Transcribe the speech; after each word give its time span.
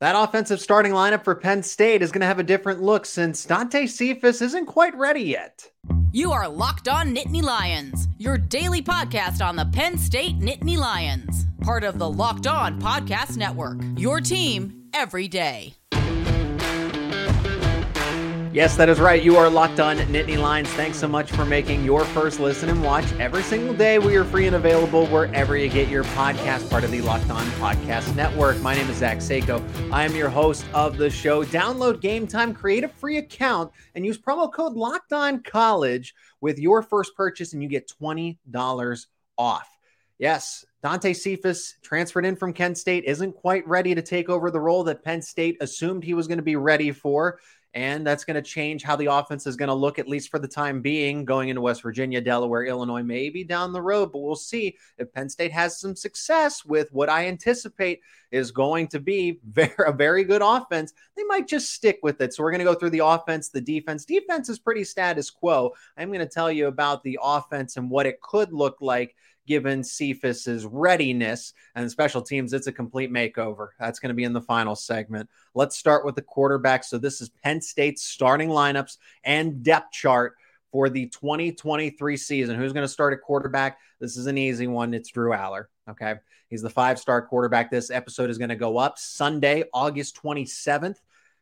That 0.00 0.16
offensive 0.16 0.62
starting 0.62 0.92
lineup 0.92 1.24
for 1.24 1.34
Penn 1.34 1.62
State 1.62 2.00
is 2.00 2.10
going 2.10 2.22
to 2.22 2.26
have 2.26 2.38
a 2.38 2.42
different 2.42 2.80
look 2.80 3.04
since 3.04 3.44
Dante 3.44 3.86
Cephas 3.86 4.40
isn't 4.40 4.64
quite 4.64 4.96
ready 4.96 5.20
yet. 5.20 5.70
You 6.10 6.32
are 6.32 6.48
Locked 6.48 6.88
On 6.88 7.14
Nittany 7.14 7.42
Lions, 7.42 8.08
your 8.16 8.38
daily 8.38 8.80
podcast 8.80 9.44
on 9.44 9.56
the 9.56 9.66
Penn 9.66 9.98
State 9.98 10.38
Nittany 10.38 10.78
Lions, 10.78 11.46
part 11.60 11.84
of 11.84 11.98
the 11.98 12.08
Locked 12.08 12.46
On 12.46 12.80
Podcast 12.80 13.36
Network. 13.36 13.78
Your 13.98 14.22
team 14.22 14.88
every 14.94 15.28
day. 15.28 15.74
Yes, 18.52 18.76
that 18.78 18.88
is 18.88 18.98
right. 18.98 19.22
You 19.22 19.36
are 19.36 19.48
locked 19.48 19.78
on 19.78 19.98
Nittany 19.98 20.36
Lions. 20.36 20.68
Thanks 20.70 20.98
so 20.98 21.06
much 21.06 21.30
for 21.30 21.44
making 21.44 21.84
your 21.84 22.04
first 22.06 22.40
listen 22.40 22.68
and 22.68 22.82
watch 22.82 23.04
every 23.20 23.44
single 23.44 23.72
day. 23.72 24.00
We 24.00 24.16
are 24.16 24.24
free 24.24 24.48
and 24.48 24.56
available 24.56 25.06
wherever 25.06 25.56
you 25.56 25.68
get 25.68 25.88
your 25.88 26.02
podcast, 26.02 26.68
part 26.68 26.82
of 26.82 26.90
the 26.90 27.00
Locked 27.00 27.30
On 27.30 27.44
Podcast 27.60 28.12
Network. 28.16 28.60
My 28.60 28.74
name 28.74 28.90
is 28.90 28.96
Zach 28.96 29.18
Seyko. 29.18 29.62
I 29.92 30.04
am 30.04 30.16
your 30.16 30.28
host 30.28 30.64
of 30.74 30.96
the 30.96 31.08
show. 31.08 31.44
Download 31.44 32.00
Game 32.00 32.26
Time, 32.26 32.52
create 32.52 32.82
a 32.82 32.88
free 32.88 33.18
account, 33.18 33.70
and 33.94 34.04
use 34.04 34.18
promo 34.18 34.52
code 34.52 34.72
Locked 34.72 35.12
On 35.12 35.44
College 35.44 36.12
with 36.40 36.58
your 36.58 36.82
first 36.82 37.14
purchase, 37.14 37.52
and 37.52 37.62
you 37.62 37.68
get 37.68 37.88
$20 38.02 39.06
off. 39.38 39.68
Yes, 40.18 40.64
Dante 40.82 41.12
Cephas 41.12 41.76
transferred 41.82 42.26
in 42.26 42.34
from 42.34 42.52
Kent 42.52 42.78
State, 42.78 43.04
isn't 43.04 43.32
quite 43.32 43.66
ready 43.68 43.94
to 43.94 44.02
take 44.02 44.28
over 44.28 44.50
the 44.50 44.60
role 44.60 44.82
that 44.84 45.04
Penn 45.04 45.22
State 45.22 45.56
assumed 45.60 46.02
he 46.02 46.14
was 46.14 46.26
going 46.26 46.38
to 46.38 46.42
be 46.42 46.56
ready 46.56 46.90
for. 46.90 47.38
And 47.72 48.04
that's 48.04 48.24
going 48.24 48.34
to 48.34 48.42
change 48.42 48.82
how 48.82 48.96
the 48.96 49.06
offense 49.06 49.46
is 49.46 49.54
going 49.54 49.68
to 49.68 49.74
look, 49.74 50.00
at 50.00 50.08
least 50.08 50.28
for 50.28 50.40
the 50.40 50.48
time 50.48 50.80
being, 50.82 51.24
going 51.24 51.50
into 51.50 51.60
West 51.60 51.82
Virginia, 51.82 52.20
Delaware, 52.20 52.64
Illinois, 52.64 53.02
maybe 53.02 53.44
down 53.44 53.72
the 53.72 53.80
road. 53.80 54.10
But 54.12 54.20
we'll 54.20 54.34
see 54.34 54.76
if 54.98 55.12
Penn 55.12 55.28
State 55.28 55.52
has 55.52 55.78
some 55.78 55.94
success 55.94 56.64
with 56.64 56.92
what 56.92 57.08
I 57.08 57.28
anticipate 57.28 58.00
is 58.32 58.50
going 58.50 58.88
to 58.88 58.98
be 58.98 59.38
very, 59.48 59.72
a 59.86 59.92
very 59.92 60.24
good 60.24 60.42
offense. 60.42 60.92
They 61.16 61.22
might 61.24 61.46
just 61.46 61.72
stick 61.72 62.00
with 62.02 62.20
it. 62.20 62.34
So 62.34 62.42
we're 62.42 62.50
going 62.50 62.58
to 62.58 62.64
go 62.64 62.74
through 62.74 62.90
the 62.90 63.04
offense, 63.04 63.50
the 63.50 63.60
defense. 63.60 64.04
Defense 64.04 64.48
is 64.48 64.58
pretty 64.58 64.82
status 64.82 65.30
quo. 65.30 65.72
I'm 65.96 66.08
going 66.08 66.20
to 66.20 66.26
tell 66.26 66.50
you 66.50 66.66
about 66.66 67.04
the 67.04 67.20
offense 67.22 67.76
and 67.76 67.88
what 67.88 68.06
it 68.06 68.20
could 68.20 68.52
look 68.52 68.78
like 68.80 69.14
given 69.46 69.82
Cephas's 69.82 70.64
readiness 70.64 71.52
and 71.74 71.90
special 71.90 72.22
teams, 72.22 72.52
it's 72.52 72.66
a 72.66 72.72
complete 72.72 73.10
makeover. 73.10 73.68
That's 73.78 73.98
going 73.98 74.10
to 74.10 74.14
be 74.14 74.24
in 74.24 74.32
the 74.32 74.40
final 74.40 74.76
segment. 74.76 75.28
Let's 75.54 75.76
start 75.76 76.04
with 76.04 76.14
the 76.14 76.22
quarterback. 76.22 76.84
So 76.84 76.98
this 76.98 77.20
is 77.20 77.28
Penn 77.28 77.60
State's 77.60 78.02
starting 78.02 78.48
lineups 78.48 78.98
and 79.24 79.62
depth 79.62 79.92
chart 79.92 80.34
for 80.70 80.88
the 80.88 81.06
2023 81.06 82.16
season. 82.16 82.56
Who's 82.56 82.72
going 82.72 82.84
to 82.84 82.88
start 82.88 83.12
at 83.12 83.22
quarterback? 83.22 83.78
This 83.98 84.16
is 84.16 84.26
an 84.26 84.38
easy 84.38 84.66
one. 84.66 84.94
It's 84.94 85.10
Drew 85.10 85.30
Allar. 85.30 85.66
Okay. 85.88 86.14
He's 86.48 86.62
the 86.62 86.70
five 86.70 86.98
star 86.98 87.22
quarterback. 87.22 87.70
This 87.70 87.90
episode 87.90 88.30
is 88.30 88.38
going 88.38 88.48
to 88.50 88.56
go 88.56 88.78
up 88.78 88.98
Sunday, 88.98 89.64
August 89.72 90.20
27th. 90.22 90.96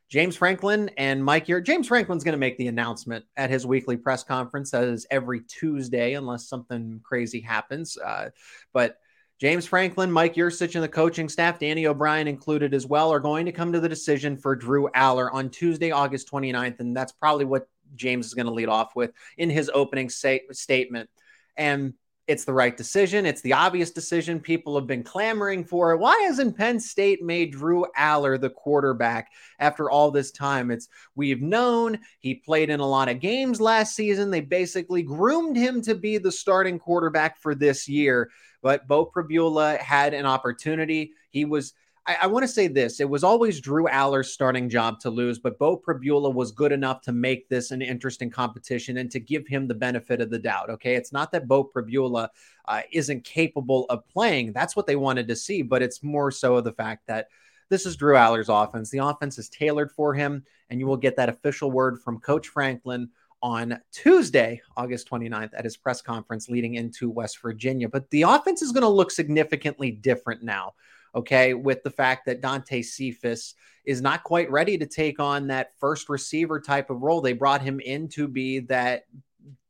James 0.08 0.36
Franklin 0.36 0.90
and 0.96 1.22
Mike 1.22 1.46
here. 1.46 1.60
James 1.60 1.86
Franklin's 1.86 2.24
going 2.24 2.32
to 2.32 2.38
make 2.38 2.56
the 2.56 2.68
announcement 2.68 3.24
at 3.36 3.50
his 3.50 3.66
weekly 3.66 3.96
press 3.96 4.24
conference. 4.24 4.72
as 4.72 5.06
every 5.10 5.40
Tuesday, 5.42 6.14
unless 6.14 6.48
something 6.48 7.00
crazy 7.04 7.40
happens. 7.40 7.98
Uh, 7.98 8.30
but 8.72 8.96
James 9.38 9.66
Franklin, 9.66 10.10
Mike 10.10 10.34
Yurcich, 10.34 10.74
and 10.74 10.82
the 10.82 10.88
coaching 10.88 11.28
staff, 11.28 11.58
Danny 11.58 11.86
O'Brien 11.86 12.26
included 12.26 12.74
as 12.74 12.86
well, 12.86 13.12
are 13.12 13.20
going 13.20 13.46
to 13.46 13.52
come 13.52 13.72
to 13.72 13.80
the 13.80 13.88
decision 13.88 14.36
for 14.36 14.56
Drew 14.56 14.88
Allar 14.96 15.32
on 15.32 15.50
Tuesday, 15.50 15.92
August 15.92 16.30
29th. 16.30 16.80
And 16.80 16.96
that's 16.96 17.12
probably 17.12 17.44
what 17.44 17.68
James 17.94 18.26
is 18.26 18.34
going 18.34 18.46
to 18.46 18.52
lead 18.52 18.68
off 18.68 18.96
with 18.96 19.12
in 19.36 19.50
his 19.50 19.70
opening 19.72 20.08
say- 20.08 20.46
statement. 20.52 21.08
And 21.56 21.94
it's 22.28 22.44
the 22.44 22.52
right 22.52 22.76
decision. 22.76 23.24
It's 23.24 23.40
the 23.40 23.54
obvious 23.54 23.90
decision. 23.90 24.38
People 24.38 24.76
have 24.76 24.86
been 24.86 25.02
clamoring 25.02 25.64
for 25.64 25.92
it. 25.92 25.96
Why 25.96 26.14
hasn't 26.26 26.58
Penn 26.58 26.78
State 26.78 27.22
made 27.22 27.52
Drew 27.52 27.86
Allar 27.96 28.38
the 28.38 28.50
quarterback 28.50 29.32
after 29.58 29.90
all 29.90 30.10
this 30.10 30.30
time? 30.30 30.70
It's 30.70 30.88
we've 31.14 31.40
known 31.40 31.98
he 32.20 32.34
played 32.34 32.68
in 32.68 32.80
a 32.80 32.86
lot 32.86 33.08
of 33.08 33.20
games 33.20 33.62
last 33.62 33.96
season. 33.96 34.30
They 34.30 34.42
basically 34.42 35.02
groomed 35.02 35.56
him 35.56 35.80
to 35.82 35.94
be 35.94 36.19
the 36.19 36.30
starting 36.30 36.78
quarterback 36.78 37.41
for 37.41 37.54
this 37.54 37.88
year. 37.88 38.30
But 38.60 38.86
Beau 38.86 39.06
Pribula 39.06 39.78
had 39.78 40.12
an 40.12 40.26
opportunity. 40.26 41.12
He 41.30 41.47
was 41.47 41.72
I, 42.08 42.16
I 42.22 42.26
want 42.26 42.42
to 42.42 42.48
say 42.48 42.66
this. 42.66 43.00
It 43.00 43.08
was 43.08 43.22
always 43.22 43.60
Drew 43.60 43.86
Allar's 43.86 44.32
starting 44.32 44.70
job 44.70 44.98
to 45.00 45.10
lose, 45.10 45.38
but 45.38 45.58
Beau 45.58 45.76
Pribula 45.76 46.32
was 46.32 46.50
good 46.50 46.72
enough 46.72 47.02
to 47.02 47.12
make 47.12 47.48
this 47.48 47.70
an 47.70 47.82
interesting 47.82 48.30
competition 48.30 48.96
and 48.96 49.10
to 49.10 49.20
give 49.20 49.46
him 49.46 49.69
the 49.69 49.74
benefit 49.74 50.22
of 50.22 50.30
the 50.30 50.38
doubt. 50.38 50.70
Okay. 50.70 50.97
It's 50.97 51.12
not 51.12 51.30
that 51.32 51.47
Beau 51.47 51.62
Pribula 51.62 52.30
uh, 52.64 52.80
isn't 52.91 53.24
capable 53.24 53.84
of 53.91 54.08
playing. 54.08 54.54
That's 54.54 54.74
what 54.74 54.86
they 54.86 54.97
wanted 54.97 55.28
to 55.28 55.36
see, 55.36 55.60
but 55.62 55.82
it's 55.82 56.02
more 56.02 56.30
so 56.30 56.56
of 56.56 56.64
the 56.64 56.72
fact 56.72 57.06
that 57.06 57.28
this 57.68 57.84
is 57.84 57.97
Drew 57.97 58.14
Allar's 58.14 58.48
offense. 58.48 58.91
The 58.91 58.98
offense 58.98 59.38
is 59.38 59.50
tailored 59.50 59.92
for 59.92 60.14
him, 60.14 60.42
and 60.70 60.80
you 60.80 60.86
will 60.86 60.97
get 60.97 61.16
that 61.16 61.28
official 61.28 61.70
word 61.70 62.00
from 62.00 62.18
Coach 62.18 62.48
Franklin 62.48 63.10
on 63.42 63.78
Tuesday, 63.92 64.62
August 64.74 65.08
29th, 65.10 65.50
at 65.52 65.64
his 65.64 65.76
press 65.76 66.00
conference 66.00 66.48
leading 66.48 66.74
into 66.74 67.10
West 67.10 67.42
Virginia. 67.42 67.88
But 67.88 68.08
the 68.08 68.22
offense 68.22 68.62
is 68.62 68.72
going 68.72 68.82
to 68.82 68.88
look 68.88 69.10
significantly 69.10 69.91
different 69.91 70.42
now 70.42 70.72
okay, 71.14 71.54
with 71.54 71.82
the 71.82 71.91
fact 71.91 72.26
that 72.26 72.41
Dante 72.41 72.82
Cephas 72.82 73.54
is 73.84 74.02
not 74.02 74.22
quite 74.22 74.50
ready 74.50 74.76
to 74.76 74.86
take 74.86 75.19
on 75.19 75.46
that 75.46 75.72
first 75.78 76.08
receiver 76.08 76.60
type 76.60 76.91
of 76.91 77.02
role. 77.02 77.20
They 77.20 77.32
brought 77.32 77.62
him 77.62 77.80
in 77.80 78.08
to 78.08 78.28
be 78.28 78.60
that 78.60 79.04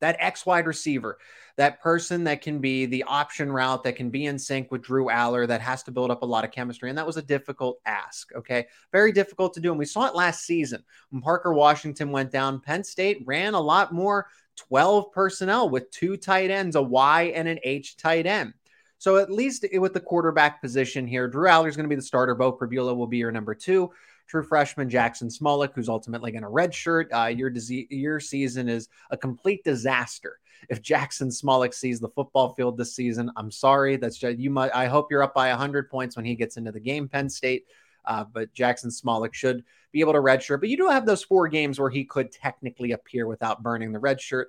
that 0.00 0.16
X 0.18 0.46
wide 0.46 0.66
receiver, 0.66 1.18
that 1.56 1.80
person 1.80 2.24
that 2.24 2.40
can 2.40 2.58
be 2.60 2.86
the 2.86 3.02
option 3.04 3.50
route, 3.50 3.82
that 3.84 3.96
can 3.96 4.10
be 4.10 4.26
in 4.26 4.38
sync 4.38 4.70
with 4.70 4.82
Drew 4.82 5.06
Allar, 5.06 5.46
that 5.46 5.60
has 5.60 5.82
to 5.84 5.90
build 5.90 6.10
up 6.10 6.22
a 6.22 6.26
lot 6.26 6.44
of 6.44 6.52
chemistry. 6.52 6.88
And 6.88 6.98
that 6.98 7.06
was 7.06 7.16
a 7.16 7.22
difficult 7.22 7.80
ask. 7.84 8.34
Okay. 8.34 8.66
Very 8.92 9.12
difficult 9.12 9.54
to 9.54 9.60
do. 9.60 9.70
And 9.70 9.78
we 9.78 9.84
saw 9.84 10.06
it 10.06 10.14
last 10.14 10.44
season 10.44 10.84
when 11.10 11.22
Parker 11.22 11.52
Washington 11.52 12.10
went 12.10 12.30
down. 12.30 12.60
Penn 12.60 12.84
State 12.84 13.22
ran 13.24 13.54
a 13.54 13.60
lot 13.60 13.92
more 13.92 14.26
12 14.56 15.12
personnel 15.12 15.68
with 15.70 15.90
two 15.90 16.16
tight 16.16 16.50
ends, 16.50 16.76
a 16.76 16.82
Y 16.82 17.32
and 17.34 17.48
an 17.48 17.58
H 17.62 17.96
tight 17.96 18.26
end. 18.26 18.52
So 18.98 19.16
at 19.16 19.30
least 19.30 19.64
with 19.74 19.94
the 19.94 20.00
quarterback 20.00 20.60
position 20.60 21.06
here, 21.06 21.28
Drew 21.28 21.48
Allar 21.48 21.68
is 21.68 21.76
going 21.76 21.84
to 21.84 21.88
be 21.88 21.96
the 21.96 22.02
starter. 22.02 22.34
Beau 22.34 22.52
Pribula 22.52 22.94
will 22.96 23.06
be 23.06 23.18
your 23.18 23.30
number 23.30 23.54
two. 23.54 23.90
True 24.26 24.42
freshman 24.42 24.90
Jackson 24.90 25.28
Smolik, 25.28 25.72
who's 25.74 25.88
ultimately 25.88 26.32
going 26.32 26.42
to 26.42 26.48
redshirt. 26.48 27.06
Uh, 27.12 27.28
your 27.28 27.48
disease, 27.48 27.86
your 27.90 28.20
season 28.20 28.68
is 28.68 28.88
a 29.10 29.16
complete 29.16 29.64
disaster. 29.64 30.38
If 30.68 30.82
Jackson 30.82 31.28
Smolik 31.28 31.72
sees 31.72 32.00
the 32.00 32.08
football 32.08 32.54
field 32.54 32.76
this 32.76 32.94
season, 32.94 33.30
I'm 33.36 33.50
sorry. 33.52 33.96
That's 33.96 34.18
just 34.18 34.38
you. 34.38 34.50
Might, 34.50 34.74
I 34.74 34.86
hope 34.86 35.10
you're 35.10 35.22
up 35.22 35.32
by 35.32 35.48
100 35.50 35.88
points 35.88 36.16
when 36.16 36.26
he 36.26 36.34
gets 36.34 36.56
into 36.56 36.72
the 36.72 36.80
game. 36.80 37.08
Penn 37.08 37.30
State. 37.30 37.66
Uh, 38.04 38.24
but 38.24 38.52
Jackson 38.54 38.90
Smolik 38.90 39.34
should 39.34 39.64
be 39.92 40.00
able 40.00 40.14
to 40.14 40.20
redshirt. 40.20 40.60
But 40.60 40.70
you 40.70 40.76
do 40.76 40.88
have 40.88 41.06
those 41.06 41.22
four 41.22 41.46
games 41.46 41.78
where 41.78 41.90
he 41.90 42.04
could 42.04 42.32
technically 42.32 42.92
appear 42.92 43.26
without 43.26 43.62
burning 43.62 43.92
the 43.92 43.98
red 43.98 44.20
shirt. 44.20 44.48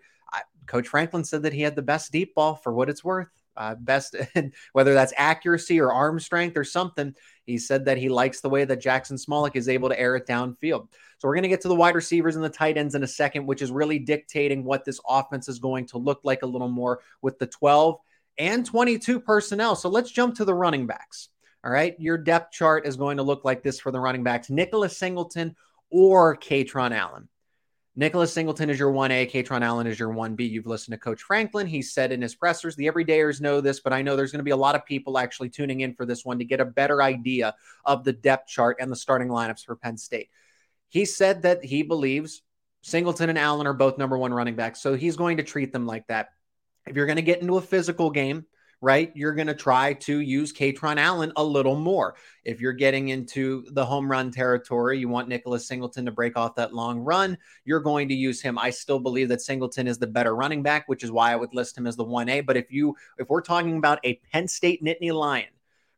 Coach 0.65 0.87
Franklin 0.87 1.23
said 1.23 1.43
that 1.43 1.53
he 1.53 1.61
had 1.61 1.75
the 1.75 1.81
best 1.81 2.11
deep 2.11 2.35
ball 2.35 2.55
for 2.55 2.71
what 2.71 2.89
it's 2.89 3.03
worth 3.03 3.27
uh, 3.57 3.75
best, 3.75 4.15
whether 4.73 4.93
that's 4.93 5.13
accuracy 5.17 5.79
or 5.79 5.91
arm 5.91 6.19
strength 6.19 6.57
or 6.57 6.63
something. 6.63 7.13
He 7.45 7.57
said 7.57 7.85
that 7.85 7.97
he 7.97 8.09
likes 8.09 8.41
the 8.41 8.49
way 8.49 8.65
that 8.65 8.81
Jackson 8.81 9.17
Smolik 9.17 9.55
is 9.55 9.69
able 9.69 9.89
to 9.89 9.99
air 9.99 10.15
it 10.15 10.27
downfield. 10.27 10.87
So 11.17 11.27
we're 11.27 11.35
going 11.35 11.43
to 11.43 11.49
get 11.49 11.61
to 11.61 11.67
the 11.67 11.75
wide 11.75 11.95
receivers 11.95 12.35
and 12.35 12.45
the 12.45 12.49
tight 12.49 12.77
ends 12.77 12.95
in 12.95 13.03
a 13.03 13.07
second, 13.07 13.45
which 13.45 13.61
is 13.61 13.71
really 13.71 13.99
dictating 13.99 14.63
what 14.63 14.85
this 14.85 15.01
offense 15.07 15.49
is 15.49 15.59
going 15.59 15.87
to 15.87 15.97
look 15.97 16.21
like 16.23 16.43
a 16.43 16.47
little 16.47 16.69
more 16.69 17.01
with 17.21 17.39
the 17.39 17.47
12 17.47 17.99
and 18.37 18.65
22 18.65 19.19
personnel. 19.19 19.75
So 19.75 19.89
let's 19.89 20.11
jump 20.11 20.35
to 20.35 20.45
the 20.45 20.53
running 20.53 20.87
backs. 20.87 21.29
All 21.63 21.71
right. 21.71 21.95
Your 21.99 22.17
depth 22.17 22.53
chart 22.53 22.87
is 22.87 22.95
going 22.95 23.17
to 23.17 23.23
look 23.23 23.43
like 23.43 23.63
this 23.63 23.79
for 23.79 23.91
the 23.91 23.99
running 23.99 24.23
backs 24.23 24.49
Nicholas 24.49 24.97
Singleton 24.97 25.55
or 25.89 26.37
Kaytron 26.37 26.95
Allen. 26.95 27.27
Nicholas 27.99 28.31
Singleton 28.31 28.69
is 28.69 28.79
your 28.79 28.93
1A. 28.93 29.29
Kaytron 29.29 29.61
Allen 29.61 29.85
is 29.85 29.99
your 29.99 30.13
1B. 30.13 30.49
You've 30.49 30.67
listened 30.67 30.93
to 30.93 30.97
Coach 30.97 31.21
Franklin. 31.21 31.67
He 31.67 31.81
said 31.81 32.13
in 32.13 32.21
his 32.21 32.33
pressers, 32.33 32.77
the 32.77 32.87
everydayers 32.87 33.41
know 33.41 33.59
this, 33.59 33.81
but 33.81 33.91
I 33.91 34.01
know 34.01 34.15
there's 34.15 34.31
going 34.31 34.39
to 34.39 34.45
be 34.45 34.51
a 34.51 34.55
lot 34.55 34.73
of 34.73 34.85
people 34.85 35.17
actually 35.17 35.49
tuning 35.49 35.81
in 35.81 35.93
for 35.93 36.05
this 36.05 36.23
one 36.23 36.39
to 36.39 36.45
get 36.45 36.61
a 36.61 36.65
better 36.65 37.03
idea 37.03 37.55
of 37.83 38.05
the 38.05 38.13
depth 38.13 38.47
chart 38.47 38.77
and 38.79 38.89
the 38.89 38.95
starting 38.95 39.27
lineups 39.27 39.65
for 39.65 39.75
Penn 39.75 39.97
State. 39.97 40.29
He 40.87 41.03
said 41.03 41.41
that 41.41 41.65
he 41.65 41.83
believes 41.83 42.41
Singleton 42.83 43.27
and 43.27 43.37
Allen 43.37 43.67
are 43.67 43.73
both 43.73 43.97
number 43.97 44.17
one 44.17 44.33
running 44.33 44.55
backs. 44.55 44.79
So 44.79 44.95
he's 44.95 45.17
going 45.17 45.35
to 45.35 45.43
treat 45.43 45.73
them 45.73 45.85
like 45.85 46.07
that. 46.07 46.29
If 46.87 46.95
you're 46.95 47.05
going 47.05 47.17
to 47.17 47.21
get 47.21 47.41
into 47.41 47.57
a 47.57 47.61
physical 47.61 48.11
game, 48.11 48.45
right? 48.81 49.11
You're 49.13 49.33
going 49.33 49.47
to 49.47 49.53
try 49.53 49.93
to 49.93 50.19
use 50.19 50.53
Kaytron 50.53 50.97
Allen 50.97 51.33
a 51.35 51.43
little 51.43 51.75
more. 51.75 52.15
If 52.45 52.61
you're 52.61 52.73
getting 52.73 53.09
into 53.09 53.65
the 53.71 53.85
home 53.85 54.09
run 54.09 54.31
territory, 54.31 54.99
you 54.99 55.09
want 55.09 55.27
Nicholas 55.27 55.67
Singleton 55.67 56.05
to 56.05 56.11
break 56.11 56.37
off 56.37 56.55
that 56.55 56.73
long 56.73 56.99
run, 56.99 57.37
you're 57.65 57.81
going 57.81 58.07
to 58.09 58.15
use 58.15 58.41
him. 58.41 58.57
I 58.57 58.69
still 58.69 58.99
believe 58.99 59.29
that 59.29 59.41
Singleton 59.41 59.87
is 59.87 59.97
the 59.97 60.07
better 60.07 60.35
running 60.35 60.63
back, 60.63 60.87
which 60.87 61.03
is 61.03 61.11
why 61.11 61.31
I 61.31 61.35
would 61.35 61.53
list 61.53 61.77
him 61.77 61.87
as 61.87 61.95
the 61.95 62.05
1A. 62.05 62.45
But 62.45 62.57
if 62.57 62.71
you 62.71 62.95
if 63.17 63.29
we're 63.29 63.41
talking 63.41 63.77
about 63.77 63.99
a 64.05 64.15
Penn 64.31 64.47
State 64.47 64.83
Nittany 64.83 65.11
Lion 65.13 65.49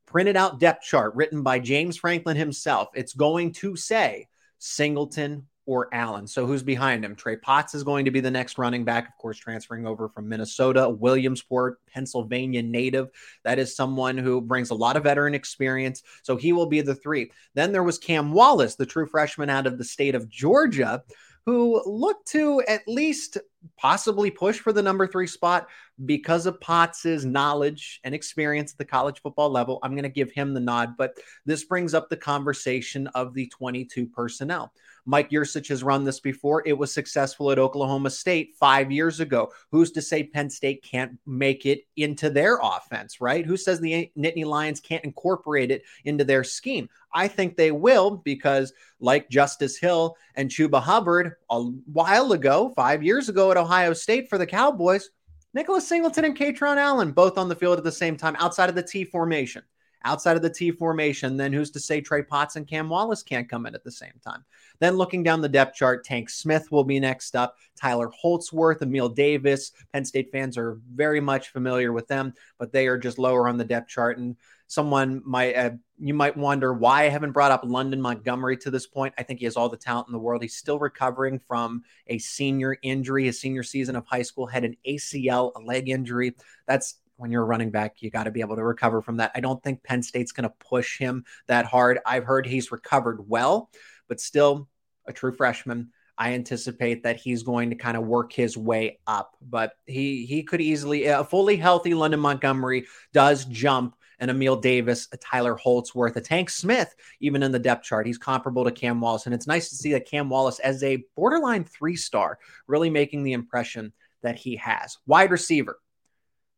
printed 0.07 0.36
out 0.36 0.60
depth 0.60 0.83
chart 0.83 1.16
written 1.16 1.44
by 1.44 1.60
James 1.60 1.98
Franklin 1.98 2.36
himself, 2.36 2.89
it's 2.95 3.13
going 3.13 3.54
to 3.54 3.75
say 3.75 4.28
Singleton 4.57 5.48
or 5.66 5.94
Allen. 5.94 6.28
So 6.28 6.46
who's 6.46 6.63
behind 6.63 7.06
him? 7.06 7.16
Trey 7.16 7.36
Potts 7.36 7.75
is 7.75 7.84
going 7.84 8.06
to 8.06 8.12
be 8.12 8.19
the 8.19 8.31
next 8.31 8.58
running 8.58 8.84
back, 8.84 9.08
of 9.08 9.18
course, 9.18 9.38
transferring 9.38 9.86
over 9.86 10.10
from 10.10 10.28
Minnesota, 10.28 10.90
Williamsport, 10.90 11.80
Pennsylvania 11.86 12.63
native. 12.63 13.10
That 13.44 13.60
is 13.60 13.75
someone 13.75 14.18
who 14.18 14.42
brings 14.42 14.72
a 14.72 14.75
lot 14.75 14.98
of 14.98 15.04
veteran 15.04 15.36
experience. 15.36 16.04
So 16.24 16.36
he 16.36 16.54
will 16.54 16.66
be 16.66 16.81
the 16.81 16.96
three. 16.96 17.31
Then 17.54 17.72
there 17.72 17.84
was 17.84 17.98
Cam 17.98 18.31
Wallace, 18.31 18.75
the 18.75 18.86
true 18.86 19.06
freshman 19.06 19.50
out 19.50 19.68
of 19.68 19.78
the 19.78 19.84
state 19.84 20.16
of 20.16 20.30
Georgia, 20.30 21.04
who 21.46 21.81
looked 21.86 22.28
to 22.30 22.62
at 22.68 22.88
least 22.88 23.38
possibly 23.78 24.31
push 24.31 24.60
for 24.60 24.74
the 24.74 24.81
number 24.81 25.08
three 25.08 25.28
spot 25.28 25.68
because 26.06 26.46
of 26.46 26.60
Potts's 26.62 27.25
knowledge 27.25 28.00
and 28.04 28.16
experience 28.16 28.72
at 28.72 28.78
the 28.78 28.86
college 28.86 29.22
football 29.22 29.50
level. 29.50 29.80
I'm 29.84 29.92
going 29.92 30.04
to 30.04 30.10
give 30.10 30.31
him 30.31 30.54
the 30.54 30.60
nod, 30.60 30.96
but 30.98 31.18
this 31.46 31.63
brings 31.63 31.94
up 31.94 32.10
the 32.10 32.18
conversation 32.18 33.08
of 33.08 33.34
the 33.34 33.48
22 33.48 34.08
personnel. 34.08 34.74
Mike 35.06 35.31
Yurcich 35.31 35.69
has 35.69 35.84
run 35.84 36.04
this 36.04 36.19
before. 36.19 36.63
It 36.66 36.78
was 36.78 36.94
successful 36.94 37.52
at 37.52 37.60
Oklahoma 37.60 38.10
State 38.10 38.56
five 38.60 38.92
years 38.92 39.19
ago. 39.19 39.52
Who's 39.72 39.92
to 39.94 40.02
say 40.02 40.24
Penn 40.24 40.50
State 40.50 40.84
can't 40.84 41.18
make 41.25 41.66
it 41.66 41.81
into 41.96 42.30
their 42.30 42.60
offense, 42.62 43.19
right? 43.19 43.46
Who 43.46 43.57
says 43.57 43.80
the 43.80 44.12
Nittany 44.18 44.46
Lions 44.46 44.80
can't 44.80 45.04
incorporate 45.04 45.72
it 45.72 45.84
into 46.06 46.24
their 46.24 46.44
scheme? 46.44 46.88
I 47.14 47.28
think 47.28 47.57
they 47.57 47.72
will 47.72 48.18
because, 48.18 48.74
like 49.00 49.30
Justice 49.30 49.78
Hill 49.78 50.16
and 50.36 50.50
Chuba 50.50 50.81
Hubbard 50.81 51.36
a 51.50 51.62
while 51.62 52.31
ago, 52.31 52.72
five 52.75 53.04
years 53.04 53.28
ago 53.28 53.50
at 53.51 53.57
Ohio 53.57 53.94
State 53.94 54.30
for 54.30 54.38
the 54.38 54.48
Cowboys, 54.48 55.09
Nicholas 55.53 55.88
Singleton 55.88 56.25
and 56.25 56.38
Kaytron 56.38 56.77
Allen 56.77 57.12
both 57.12 57.38
on 57.38 57.50
the 57.50 57.56
field 57.56 57.77
at 57.77 57.83
the 57.83 57.92
same 57.92 58.18
time 58.18 58.36
outside 58.39 58.69
of 58.69 58.75
the 58.75 58.83
T 58.83 59.03
formation 59.03 59.63
outside 60.03 60.36
of 60.36 60.42
the 60.42 60.50
T 60.50 60.71
formation, 60.71 61.38
then 61.38 61.53
who's 61.53 61.71
to 61.71 61.80
say 61.80 62.01
Trey 62.01 62.24
Potts 62.24 62.56
and 62.56 62.68
Cam 62.68 62.89
Wallace 62.89 63.24
can't 63.24 63.50
come 63.50 63.65
in 63.65 63.75
at 63.75 63.83
the 63.83 63.92
same 63.92 64.13
time? 64.24 64.44
Then 64.80 64.95
looking 64.95 65.24
down 65.24 65.42
the 65.42 65.50
depth 65.50 65.75
chart, 65.75 66.03
Tank 66.03 66.30
Smith 66.30 66.71
will 66.71 66.83
be 66.83 67.00
next 67.00 67.36
up, 67.36 67.57
Tyler 67.80 68.09
Holtzworth, 68.24 68.81
Emil 68.81 69.09
Davis. 69.09 69.71
Penn 69.94 70.06
State 70.06 70.31
fans 70.31 70.57
are 70.57 70.80
very 70.94 71.19
much 71.19 71.50
familiar 71.50 71.92
with 71.92 72.07
them, 72.07 72.33
but 72.57 72.71
they 72.71 72.88
are 72.88 72.97
just 72.97 73.19
lower 73.19 73.47
on 73.47 73.57
the 73.57 73.65
depth 73.65 73.89
chart. 73.89 74.18
And 74.18 74.36
someone 74.71 75.21
might, 75.25 75.53
uh, 75.53 75.71
you 76.00 76.13
might 76.13 76.38
wonder 76.38 76.73
why 76.73 77.03
I 77.03 77.09
haven't 77.09 77.33
brought 77.33 77.51
up 77.51 77.63
London 77.65 78.00
Montgomery 78.00 78.56
to 78.59 78.71
this 78.71 78.88
point. 78.88 79.13
I 79.18 79.23
think 79.23 79.39
he 79.39 79.45
has 79.45 79.57
all 79.57 79.68
the 79.68 79.75
talent 79.75 80.07
in 80.07 80.13
the 80.13 80.19
world. 80.19 80.41
He's 80.41 80.56
still 80.56 80.79
recovering 80.79 81.41
from 81.45 81.83
a 82.07 82.18
senior 82.19 82.77
injury, 82.81 83.25
his 83.25 83.38
senior 83.38 83.63
season 83.63 83.97
of 83.97 84.06
high 84.06 84.21
school, 84.21 84.47
had 84.47 84.63
an 84.63 84.77
ACL, 84.88 85.51
a 85.57 85.59
leg 85.59 85.89
injury. 85.89 86.38
That's 86.68 86.95
when 87.18 87.31
you're 87.31 87.41
a 87.44 87.45
running 87.45 87.69
back, 87.69 88.01
you 88.01 88.09
got 88.09 88.23
to 88.23 88.31
be 88.31 88.39
able 88.39 88.56
to 88.56 88.63
recover 88.63 89.01
from 89.01 89.18
that. 89.18 89.31
I 89.35 89.41
don't 89.41 89.62
think 89.62 89.83
Penn 89.83 90.03
State's 90.03 90.31
going 90.31 90.50
to 90.50 90.56
push 90.65 90.97
him 90.97 91.25
that 91.47 91.65
hard. 91.65 92.00
I've 92.06 92.23
heard 92.23 92.45
he's 92.45 92.71
recovered 92.71 93.27
well, 93.27 93.69
but 94.07 94.21
still 94.21 94.69
a 95.06 95.12
true 95.12 95.33
freshman. 95.33 95.89
I 96.18 96.33
anticipate 96.33 97.03
that 97.03 97.18
he's 97.18 97.44
going 97.44 97.71
to 97.71 97.75
kind 97.75 97.97
of 97.97 98.06
work 98.06 98.31
his 98.31 98.57
way 98.57 99.00
up, 99.06 99.35
but 99.41 99.73
he 99.85 100.25
he 100.25 100.44
could 100.44 100.62
easily 100.62 101.07
a 101.07 101.25
fully 101.25 101.57
healthy 101.57 101.94
London 101.94 102.21
Montgomery 102.21 102.85
does 103.12 103.44
jump 103.45 103.95
and 104.21 104.31
Emil 104.31 104.56
Davis, 104.56 105.09
a 105.12 105.18
Tyler 105.18 105.57
Holtzworth, 105.57 106.15
a 106.15 106.21
Tank 106.21 106.50
Smith, 106.50 106.95
even 107.19 107.44
in 107.44 107.51
the 107.51 107.59
depth 107.59 107.83
chart. 107.83 108.07
He's 108.07 108.18
comparable 108.18 108.63
to 108.63 108.71
Cam 108.71 109.01
Wallace. 109.01 109.25
And 109.25 109.35
it's 109.35 109.47
nice 109.47 109.69
to 109.69 109.75
see 109.75 109.91
that 109.91 110.07
Cam 110.07 110.29
Wallace, 110.29 110.59
as 110.59 110.83
a 110.83 111.03
borderline 111.18 111.65
three 111.65 111.97
star, 111.97 112.39
really 112.68 112.89
making 112.89 113.23
the 113.23 113.33
impression 113.33 113.91
that 114.21 114.38
he 114.38 114.56
has. 114.57 114.97
Wide 115.06 115.31
receiver 115.31 115.77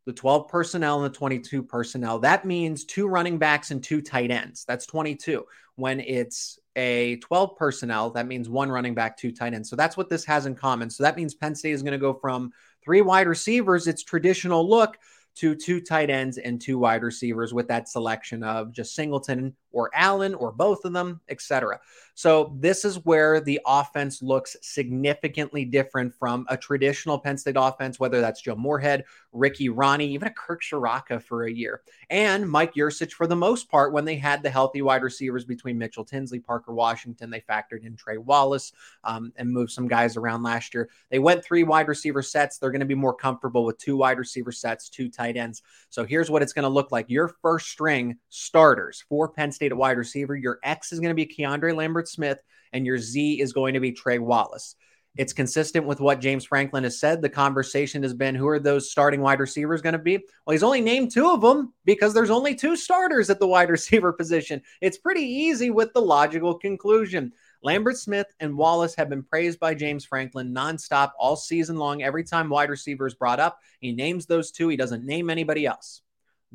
the 0.05 0.13
12 0.13 0.47
personnel 0.49 1.03
and 1.03 1.13
the 1.13 1.17
22 1.17 1.63
personnel. 1.63 2.19
That 2.19 2.45
means 2.45 2.83
two 2.83 3.07
running 3.07 3.37
backs 3.37 3.71
and 3.71 3.81
two 3.81 4.01
tight 4.01 4.31
ends. 4.31 4.65
That's 4.65 4.85
22. 4.85 5.45
When 5.75 5.99
it's 6.01 6.59
a 6.75 7.15
12 7.17 7.55
personnel, 7.55 8.09
that 8.11 8.27
means 8.27 8.49
one 8.49 8.69
running 8.69 8.93
back, 8.93 9.17
two 9.17 9.31
tight 9.31 9.53
ends. 9.53 9.69
So 9.69 9.75
that's 9.75 9.95
what 9.95 10.09
this 10.09 10.25
has 10.25 10.45
in 10.45 10.55
common. 10.55 10.89
So 10.89 11.03
that 11.03 11.15
means 11.15 11.33
Penn 11.33 11.55
State 11.55 11.71
is 11.71 11.83
going 11.83 11.93
to 11.93 11.97
go 11.97 12.13
from 12.13 12.51
three 12.83 13.01
wide 13.01 13.27
receivers, 13.27 13.87
its 13.87 14.03
traditional 14.03 14.69
look, 14.69 14.97
to 15.35 15.55
two 15.55 15.81
tight 15.81 16.09
ends 16.09 16.37
and 16.37 16.61
two 16.61 16.77
wide 16.77 17.03
receivers 17.03 17.53
with 17.53 17.67
that 17.67 17.89
selection 17.89 18.43
of 18.43 18.71
just 18.71 18.95
Singleton 18.95 19.55
or 19.73 19.89
Allen 19.93 20.33
or 20.35 20.51
both 20.51 20.85
of 20.85 20.93
them, 20.93 21.19
etc. 21.27 21.79
So 22.15 22.55
this 22.59 22.85
is 22.85 23.03
where 23.05 23.41
the 23.41 23.59
offense 23.65 24.21
looks 24.21 24.55
significantly 24.61 25.65
different 25.65 26.13
from 26.13 26.45
a 26.47 26.55
traditional 26.55 27.19
Penn 27.19 27.37
State 27.37 27.55
offense, 27.57 27.99
whether 27.99 28.21
that's 28.21 28.41
Joe 28.41 28.55
Moorhead, 28.55 29.03
Ricky 29.31 29.69
Rahne, 29.69 30.01
even 30.01 30.27
a 30.27 30.33
Kirk 30.33 30.61
Ciarrocca 30.61 31.21
for 31.21 31.45
a 31.45 31.51
year, 31.51 31.81
and 32.11 32.47
Mike 32.47 32.75
Yurcich 32.75 33.13
for 33.13 33.25
the 33.25 33.35
most 33.35 33.69
part 33.69 33.93
when 33.93 34.05
they 34.05 34.15
had 34.15 34.43
the 34.43 34.49
healthy 34.49 34.83
wide 34.83 35.01
receivers 35.01 35.43
between 35.43 35.77
Mitchell 35.77 36.05
Tinsley, 36.05 36.39
Parker 36.39 36.73
Washington. 36.73 37.31
They 37.31 37.41
factored 37.41 37.83
in 37.83 37.95
Trey 37.95 38.17
Wallace 38.17 38.73
um, 39.03 39.33
and 39.35 39.49
moved 39.49 39.71
some 39.71 39.87
guys 39.87 40.15
around 40.15 40.43
last 40.43 40.75
year. 40.75 40.89
They 41.09 41.19
went 41.19 41.43
three 41.43 41.63
wide 41.63 41.87
receiver 41.87 42.21
sets. 42.21 42.59
They're 42.59 42.71
going 42.71 42.79
to 42.81 42.85
be 42.85 42.93
more 42.93 43.15
comfortable 43.15 43.65
with 43.65 43.79
two 43.79 43.97
wide 43.97 44.19
receiver 44.19 44.51
sets, 44.51 44.87
two 44.87 45.09
tight 45.09 45.35
ends. 45.35 45.63
So 45.89 46.05
here's 46.05 46.29
what 46.29 46.43
it's 46.43 46.53
going 46.53 46.63
to 46.63 46.69
look 46.69 46.91
like. 46.91 47.09
Your 47.09 47.29
first 47.41 47.69
string 47.69 48.17
starters 48.29 49.03
for 49.09 49.29
Penn 49.29 49.51
State 49.51 49.62
State 49.63 49.71
at 49.71 49.77
wide 49.77 49.97
receiver. 49.97 50.35
Your 50.35 50.59
X 50.61 50.91
is 50.91 50.99
going 50.99 51.15
to 51.15 51.15
be 51.15 51.25
Keandre 51.25 51.73
Lambert 51.73 52.09
Smith, 52.09 52.43
and 52.73 52.85
your 52.85 52.97
Z 52.97 53.39
is 53.39 53.53
going 53.53 53.75
to 53.75 53.79
be 53.79 53.93
Trey 53.93 54.19
Wallace. 54.19 54.75
It's 55.15 55.31
consistent 55.31 55.85
with 55.85 56.01
what 56.01 56.19
James 56.19 56.43
Franklin 56.43 56.83
has 56.83 56.99
said. 56.99 57.21
The 57.21 57.29
conversation 57.29 58.03
has 58.03 58.13
been 58.13 58.35
who 58.35 58.47
are 58.49 58.59
those 58.59 58.91
starting 58.91 59.21
wide 59.21 59.39
receivers 59.39 59.81
going 59.81 59.93
to 59.93 59.99
be? 59.99 60.17
Well, 60.45 60.51
he's 60.51 60.63
only 60.63 60.81
named 60.81 61.11
two 61.11 61.29
of 61.29 61.39
them 61.39 61.71
because 61.85 62.13
there's 62.13 62.29
only 62.29 62.55
two 62.55 62.75
starters 62.75 63.29
at 63.29 63.39
the 63.39 63.47
wide 63.47 63.69
receiver 63.69 64.11
position. 64.11 64.61
It's 64.81 64.97
pretty 64.97 65.21
easy 65.21 65.69
with 65.69 65.93
the 65.93 66.01
logical 66.01 66.55
conclusion. 66.55 67.31
Lambert 67.61 67.97
Smith 67.97 68.27
and 68.41 68.57
Wallace 68.57 68.95
have 68.95 69.09
been 69.09 69.23
praised 69.23 69.61
by 69.61 69.75
James 69.75 70.03
Franklin 70.03 70.53
nonstop 70.53 71.11
all 71.17 71.37
season 71.37 71.77
long. 71.77 72.03
Every 72.03 72.25
time 72.25 72.49
wide 72.49 72.69
receiver 72.69 73.07
is 73.07 73.13
brought 73.13 73.39
up, 73.39 73.59
he 73.79 73.93
names 73.93 74.25
those 74.25 74.51
two. 74.51 74.67
He 74.67 74.75
doesn't 74.75 75.05
name 75.05 75.29
anybody 75.29 75.65
else. 75.65 76.01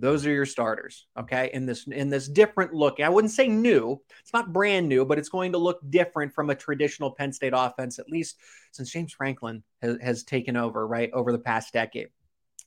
Those 0.01 0.25
are 0.25 0.33
your 0.33 0.47
starters, 0.47 1.07
okay? 1.19 1.51
In 1.53 1.67
this 1.67 1.87
in 1.89 2.09
this 2.09 2.29
different 2.29 2.73
look. 2.73 3.01
I 3.01 3.09
wouldn't 3.09 3.33
say 3.33 3.49
new. 3.49 4.01
It's 4.21 4.33
not 4.33 4.53
brand 4.53 4.89
new, 4.89 5.05
but 5.05 5.19
it's 5.19 5.29
going 5.29 5.53
to 5.53 5.59
look 5.59 5.81
different 5.91 6.33
from 6.33 6.51
a 6.51 6.55
traditional 6.55 7.11
Penn 7.11 7.33
State 7.33 7.53
offense, 7.55 7.99
at 7.99 8.09
least 8.09 8.37
since 8.71 8.91
James 8.91 9.13
Franklin 9.13 9.65
has, 9.83 9.99
has 10.01 10.23
taken 10.23 10.57
over, 10.57 10.87
right, 10.87 11.11
over 11.13 11.33
the 11.33 11.39
past 11.39 11.73
decade. 11.73 12.09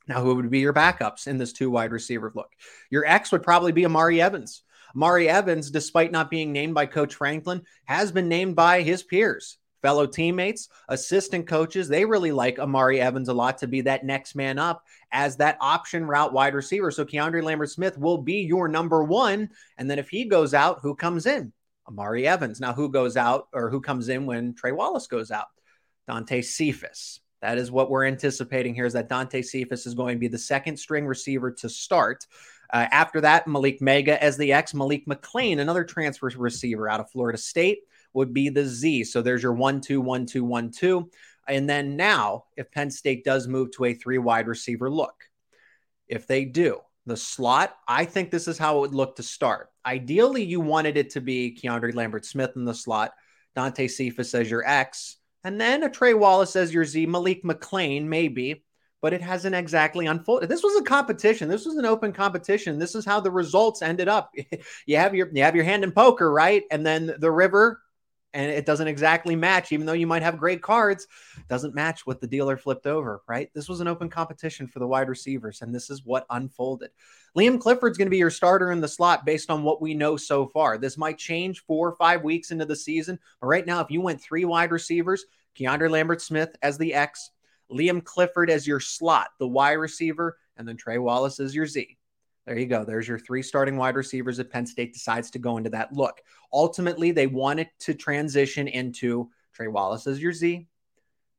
Now, 0.08 0.22
who 0.22 0.36
would 0.36 0.52
be 0.52 0.60
your 0.60 0.74
backups 0.74 1.28
in 1.28 1.38
this 1.38 1.54
two 1.54 1.72
wide 1.72 1.94
receiver 1.94 2.34
look? 2.36 2.50
Your 2.90 3.06
X 3.06 3.32
would 3.32 3.44
probably 3.44 3.72
be 3.72 3.86
Amari 3.86 4.22
Evans. 4.22 4.64
Amari 4.94 5.30
Evans, 5.30 5.72
despite 5.72 6.12
not 6.12 6.30
being 6.30 6.52
named 6.52 6.74
by 6.74 6.86
Coach 6.86 7.16
Franklin, 7.16 7.62
has 7.86 8.12
been 8.12 8.28
named 8.28 8.58
by 8.58 8.82
his 8.82 9.04
peers 9.04 9.58
fellow 9.82 10.06
teammates, 10.06 10.70
assistant 10.90 11.48
coaches, 11.48 11.88
they 11.88 12.06
really 12.06 12.32
like 12.32 12.60
Amari 12.60 13.02
Evans 13.02 13.30
a 13.30 13.34
lot 13.34 13.58
to 13.60 13.68
be 13.68 13.82
that 13.82 14.06
next 14.06 14.36
man 14.36 14.60
up 14.60 14.84
as 15.12 15.38
that 15.38 15.58
option 15.60 16.06
route 16.06 16.34
wide 16.34 16.54
receiver. 16.54 16.92
So 16.92 17.06
Keandre 17.06 17.44
Lambert 17.44 17.70
Smith 17.70 17.98
will 17.98 18.18
be 18.18 18.42
your 18.42 18.68
number 18.68 19.04
one. 19.04 19.50
And 19.78 19.90
then 19.90 20.00
if 20.00 20.10
he 20.10 20.26
goes 20.26 20.54
out, 20.54 20.80
who 20.82 20.96
comes 20.96 21.26
in? 21.26 21.52
Amari 21.88 22.28
Evans. 22.28 22.60
Now, 22.60 22.74
who 22.74 22.90
goes 22.90 23.18
out 23.18 23.48
or 23.54 23.70
who 23.70 23.82
comes 23.82 24.10
in 24.10 24.26
when 24.26 24.54
Trey 24.54 24.72
Wallace 24.72 25.08
goes 25.08 25.32
out? 25.32 25.48
Dante 26.08 26.42
Cephas. 26.42 27.20
That 27.42 27.58
is 27.58 27.72
what 27.72 27.90
we're 27.90 28.06
anticipating 28.06 28.76
here 28.76 28.86
is 28.86 28.94
that 28.94 29.10
Dante 29.10 29.42
Cephas 29.42 29.88
is 29.88 29.96
going 29.96 30.16
to 30.16 30.20
be 30.20 30.28
the 30.28 30.38
second 30.38 30.78
string 30.78 31.08
receiver 31.08 31.52
to 31.52 31.70
start. 31.70 32.26
Uh, 32.72 32.88
after 32.92 33.20
that, 33.22 33.48
Malick 33.48 33.82
Meiga 33.82 34.18
as 34.18 34.38
the 34.38 34.54
ex, 34.54 34.74
Malik 34.74 35.08
McLean, 35.08 35.60
another 35.60 35.84
transfer 35.84 36.32
receiver 36.38 36.88
out 36.88 37.00
of 37.00 37.10
Florida 37.10 37.38
State 37.38 37.80
would 38.14 38.34
be 38.34 38.50
the 38.50 38.66
Z. 38.66 39.06
So 39.06 39.22
there's 39.22 39.44
your 39.44 39.54
one, 39.54 39.82
two, 39.82 40.02
one, 40.02 40.26
two, 40.26 40.44
one, 40.44 40.72
two. 40.72 41.10
And 41.48 41.70
then 41.70 41.96
now, 41.96 42.46
if 42.56 42.72
Penn 42.72 42.92
State 42.92 43.24
does 43.24 43.48
move 43.48 43.72
to 43.72 43.86
a 43.86 43.94
three 43.94 44.18
wide 44.18 44.48
receiver 44.48 44.90
look, 44.90 45.16
if 46.08 46.28
they 46.28 46.46
do, 46.46 46.80
the 47.06 47.18
slot, 47.18 47.76
I 47.88 48.06
think 48.06 48.30
this 48.30 48.48
is 48.48 48.58
how 48.58 48.78
it 48.78 48.82
would 48.82 48.96
look 48.96 49.16
to 49.16 49.24
start. 49.24 49.70
Ideally, 49.86 50.44
you 50.44 50.62
wanted 50.62 50.98
it 50.98 51.12
to 51.12 51.22
be 51.22 51.58
Keandre 51.60 51.96
Lambert 51.96 52.26
Smith 52.26 52.52
in 52.56 52.66
the 52.66 52.74
slot, 52.74 53.14
Dante 53.56 53.88
Cephas 53.88 54.36
as 54.36 54.50
your 54.50 54.68
X, 54.68 55.18
and 55.44 55.60
then 55.60 55.84
a 55.84 55.90
Trey 55.90 56.14
Wallace 56.14 56.56
as 56.56 56.74
your 56.74 56.86
Z, 56.86 57.08
Malik 57.08 57.44
McLean, 57.44 58.08
maybe, 58.08 58.64
but 59.02 59.14
it 59.14 59.22
hasn't 59.22 59.56
exactly 59.56 60.06
unfolded. 60.06 60.48
This 60.48 60.62
was 60.62 60.80
a 60.80 60.84
competition. 60.84 61.50
This 61.50 61.66
was 61.66 61.78
an 61.78 61.86
open 61.86 62.14
competition. 62.14 62.78
This 62.78 62.94
is 62.94 63.04
how 63.04 63.20
the 63.20 63.32
results 63.32 63.82
ended 63.82 64.08
up. 64.08 64.32
you 64.86 64.98
have 64.98 65.16
your 65.16 65.30
you 65.34 65.42
have 65.44 65.56
your 65.56 65.66
hand 65.66 65.84
in 65.84 65.92
poker, 65.92 66.32
right? 66.32 66.64
And 66.70 66.86
then 66.86 67.16
the 67.18 67.32
river 67.32 67.82
and 68.34 68.50
it 68.50 68.66
doesn't 68.66 68.88
exactly 68.88 69.36
match, 69.36 69.72
even 69.72 69.86
though 69.86 69.94
you 69.94 70.08
might 70.08 70.24
have 70.24 70.38
great 70.38 70.62
cards, 70.62 71.08
doesn't 71.50 71.76
match 71.76 72.06
what 72.06 72.22
the 72.22 72.28
dealer 72.28 72.58
flipped 72.58 72.88
over, 72.88 73.22
right? 73.28 73.50
This 73.54 73.68
was 73.68 73.82
an 73.82 73.88
open 73.88 74.10
competition 74.10 74.68
for 74.68 74.80
the 74.80 74.88
wide 74.88 75.10
receivers, 75.10 75.62
and 75.62 75.74
this 75.74 75.90
is 75.90 76.06
what 76.06 76.26
unfolded. 76.30 76.92
Liam 77.38 77.60
Clifford's 77.60 77.98
going 77.98 78.06
to 78.06 78.12
be 78.12 78.18
your 78.18 78.30
starter 78.30 78.72
in 78.72 78.82
the 78.82 78.88
slot 78.88 79.26
based 79.26 79.50
on 79.50 79.64
what 79.64 79.82
we 79.82 79.94
know 79.94 80.16
so 80.18 80.48
far. 80.48 80.78
This 80.78 80.98
might 80.98 81.18
change 81.18 81.64
four 81.66 81.90
or 81.90 81.96
five 81.98 82.24
weeks 82.24 82.52
into 82.52 82.66
the 82.66 82.76
season, 82.76 83.20
but 83.40 83.48
right 83.48 83.66
now, 83.66 83.82
if 83.82 83.92
you 83.92 84.02
went 84.02 84.22
three 84.22 84.46
wide 84.46 84.72
receivers, 84.72 85.26
Keandre 85.58 85.90
Lambert 85.90 86.22
Smith 86.22 86.56
as 86.62 86.78
the 86.78 86.94
X, 86.94 87.32
Liam 87.72 88.04
Clifford 88.04 88.50
as 88.50 88.68
your 88.68 88.80
slot, 88.80 89.30
the 89.40 89.48
Y 89.48 89.72
receiver, 89.74 90.38
and 90.58 90.68
then 90.68 90.78
Trey 90.78 90.98
Wallace 90.98 91.40
as 91.40 91.56
your 91.56 91.68
Z. 91.68 91.98
There 92.52 92.60
you 92.60 92.66
go. 92.66 92.84
There's 92.84 93.08
your 93.08 93.18
three 93.18 93.44
starting 93.44 93.78
wide 93.78 93.96
receivers 93.96 94.38
if 94.38 94.50
Penn 94.50 94.66
State 94.66 94.92
decides 94.92 95.32
to 95.32 95.40
go 95.40 95.56
into 95.56 95.70
that 95.70 95.94
look. 95.94 96.22
Ultimately, 96.52 97.12
they 97.12 97.26
wanted 97.26 97.70
to 97.80 97.94
transition 97.94 98.68
into 98.68 99.30
Trey 99.54 99.70
Wallace 99.70 100.06
as 100.06 100.22
your 100.22 100.34
Z, 100.34 100.68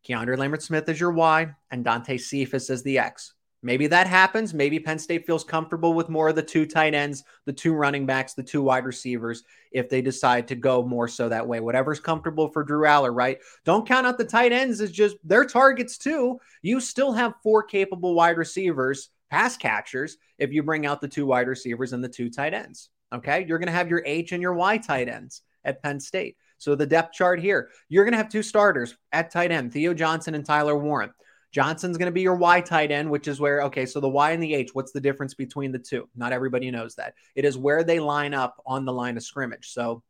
Keandre 0.08 0.38
Lambert 0.38 0.62
Smith 0.62 0.88
as 0.88 0.98
your 0.98 1.12
Y, 1.12 1.54
and 1.70 1.84
Dante 1.84 2.16
Cephas 2.16 2.70
as 2.70 2.82
the 2.82 2.98
X. 2.98 3.34
Maybe 3.62 3.86
that 3.88 4.06
happens. 4.06 4.54
Maybe 4.54 4.80
Penn 4.80 4.98
State 4.98 5.26
feels 5.26 5.44
comfortable 5.44 5.92
with 5.92 6.08
more 6.08 6.30
of 6.30 6.34
the 6.34 6.42
two 6.42 6.64
tight 6.64 6.94
ends, 6.94 7.24
the 7.44 7.52
two 7.52 7.74
running 7.74 8.06
backs, 8.06 8.32
the 8.32 8.42
two 8.42 8.62
wide 8.62 8.86
receivers, 8.86 9.44
if 9.70 9.90
they 9.90 10.00
decide 10.00 10.48
to 10.48 10.54
go 10.54 10.82
more 10.82 11.08
so 11.08 11.28
that 11.28 11.46
way. 11.46 11.60
Whatever's 11.60 12.00
comfortable 12.00 12.48
for 12.48 12.64
Drew 12.64 12.86
Allar, 12.86 13.14
right? 13.14 13.36
Don't 13.66 13.86
count 13.86 14.06
out 14.06 14.16
the 14.16 14.24
tight 14.24 14.52
ends 14.52 14.80
as 14.80 14.90
just 14.90 15.16
their 15.22 15.44
targets, 15.44 15.98
too. 15.98 16.40
You 16.62 16.80
still 16.80 17.12
have 17.12 17.34
four 17.42 17.62
capable 17.62 18.14
wide 18.14 18.38
receivers, 18.38 19.10
pass 19.32 19.56
catchers, 19.56 20.18
if 20.38 20.52
you 20.52 20.62
bring 20.62 20.84
out 20.84 21.00
the 21.00 21.08
two 21.08 21.24
wide 21.24 21.48
receivers 21.48 21.94
and 21.94 22.04
the 22.04 22.08
two 22.08 22.28
tight 22.28 22.52
ends. 22.52 22.90
Okay. 23.14 23.46
You're 23.48 23.58
going 23.58 23.66
to 23.66 23.72
have 23.72 23.88
your 23.88 24.02
H 24.04 24.32
and 24.32 24.42
your 24.42 24.52
Y 24.52 24.76
tight 24.76 25.08
ends 25.08 25.40
at 25.64 25.82
Penn 25.82 25.98
State. 26.00 26.36
So 26.58 26.74
the 26.74 26.86
depth 26.86 27.14
chart 27.14 27.40
here, 27.40 27.70
you're 27.88 28.04
going 28.04 28.12
to 28.12 28.18
have 28.18 28.28
two 28.28 28.42
starters 28.42 28.94
at 29.10 29.30
tight 29.30 29.50
end, 29.50 29.72
Theo 29.72 29.94
Johnson 29.94 30.34
and 30.34 30.44
Tyler 30.44 30.76
Warren. 30.76 31.12
Johnson's 31.50 31.98
going 31.98 32.06
to 32.06 32.12
be 32.12 32.20
your 32.20 32.36
Y 32.36 32.60
tight 32.60 32.90
end, 32.90 33.10
which 33.10 33.26
is 33.26 33.40
where, 33.40 33.62
okay, 33.62 33.86
so 33.86 34.00
the 34.00 34.08
Y 34.08 34.32
and 34.32 34.42
the 34.42 34.54
H, 34.54 34.74
what's 34.74 34.92
the 34.92 35.00
difference 35.00 35.34
between 35.34 35.72
the 35.72 35.78
two? 35.78 36.08
Not 36.14 36.32
everybody 36.32 36.70
knows 36.70 36.94
that. 36.96 37.14
It 37.34 37.44
is 37.44 37.58
where 37.58 37.84
they 37.84 38.00
line 38.00 38.34
up 38.34 38.62
on 38.66 38.84
the 38.84 38.92
line 38.92 39.16
of 39.16 39.22
scrimmage. 39.22 39.70
So 39.70 40.02